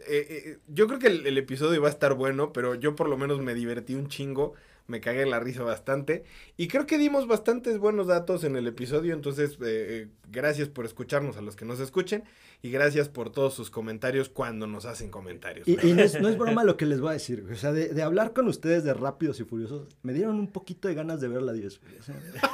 [0.08, 3.10] Eh, eh, yo creo que el, el, episodio va a estar bueno, pero yo por
[3.10, 4.54] lo menos me divertí un chingo.
[4.88, 6.24] Me cagué la risa bastante.
[6.56, 9.14] Y creo que dimos bastantes buenos datos en el episodio.
[9.14, 12.24] Entonces, eh, gracias por escucharnos a los que nos escuchen.
[12.62, 15.68] Y gracias por todos sus comentarios cuando nos hacen comentarios.
[15.68, 17.46] Y, y no, es, no, es, broma lo que les voy a decir.
[17.52, 20.88] O sea, de, de, hablar con ustedes de Rápidos y Furiosos, me dieron un poquito
[20.88, 21.82] de ganas de ver la 10.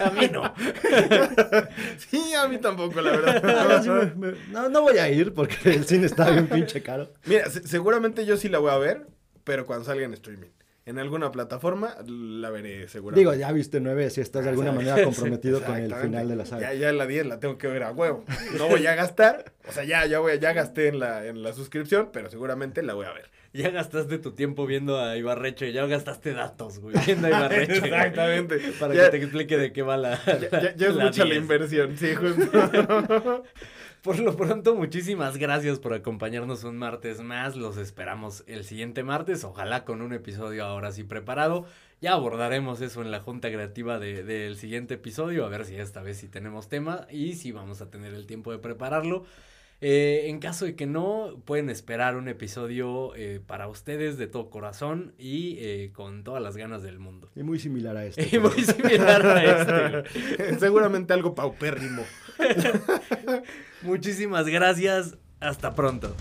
[0.00, 0.52] a mí no.
[1.98, 3.82] sí, a mí tampoco, la verdad.
[3.82, 7.12] sí me, me, no, no voy a ir porque el cine está bien pinche caro.
[7.26, 9.06] Mira, seguramente yo sí la voy a ver,
[9.44, 10.50] pero cuando salga en streaming
[10.86, 13.20] en alguna plataforma, la veré seguramente.
[13.20, 16.44] Digo, ya viste nueve, si estás de alguna manera comprometido con el final de la
[16.44, 16.72] saga.
[16.72, 18.24] Ya, ya la 10 la tengo que ver a huevo.
[18.58, 21.54] No voy a gastar, o sea, ya, ya, voy, ya gasté en la, en la
[21.54, 23.30] suscripción, pero seguramente la voy a ver.
[23.54, 27.76] Ya gastaste tu tiempo viendo a Ibarreche, ya gastaste datos, güey, viendo a Ibarreche.
[27.84, 28.58] Exactamente.
[28.78, 30.20] Para ya, que te explique de qué va la.
[30.26, 31.28] Ya, ya, ya es la mucha 10.
[31.28, 32.50] la inversión, sí, justo.
[34.04, 37.56] Por lo pronto, muchísimas gracias por acompañarnos un martes más.
[37.56, 41.64] Los esperamos el siguiente martes, ojalá con un episodio ahora sí preparado.
[42.02, 45.76] Ya abordaremos eso en la junta creativa del de, de siguiente episodio, a ver si
[45.76, 49.24] esta vez sí tenemos tema y si vamos a tener el tiempo de prepararlo.
[49.80, 54.50] Eh, en caso de que no, pueden esperar un episodio eh, para ustedes de todo
[54.50, 57.30] corazón y eh, con todas las ganas del mundo.
[57.34, 58.36] Y muy similar a este.
[58.36, 60.58] Y muy similar a este.
[60.58, 62.02] Seguramente algo paupérrimo.
[63.84, 65.16] Muchísimas gracias.
[65.40, 66.14] Hasta pronto.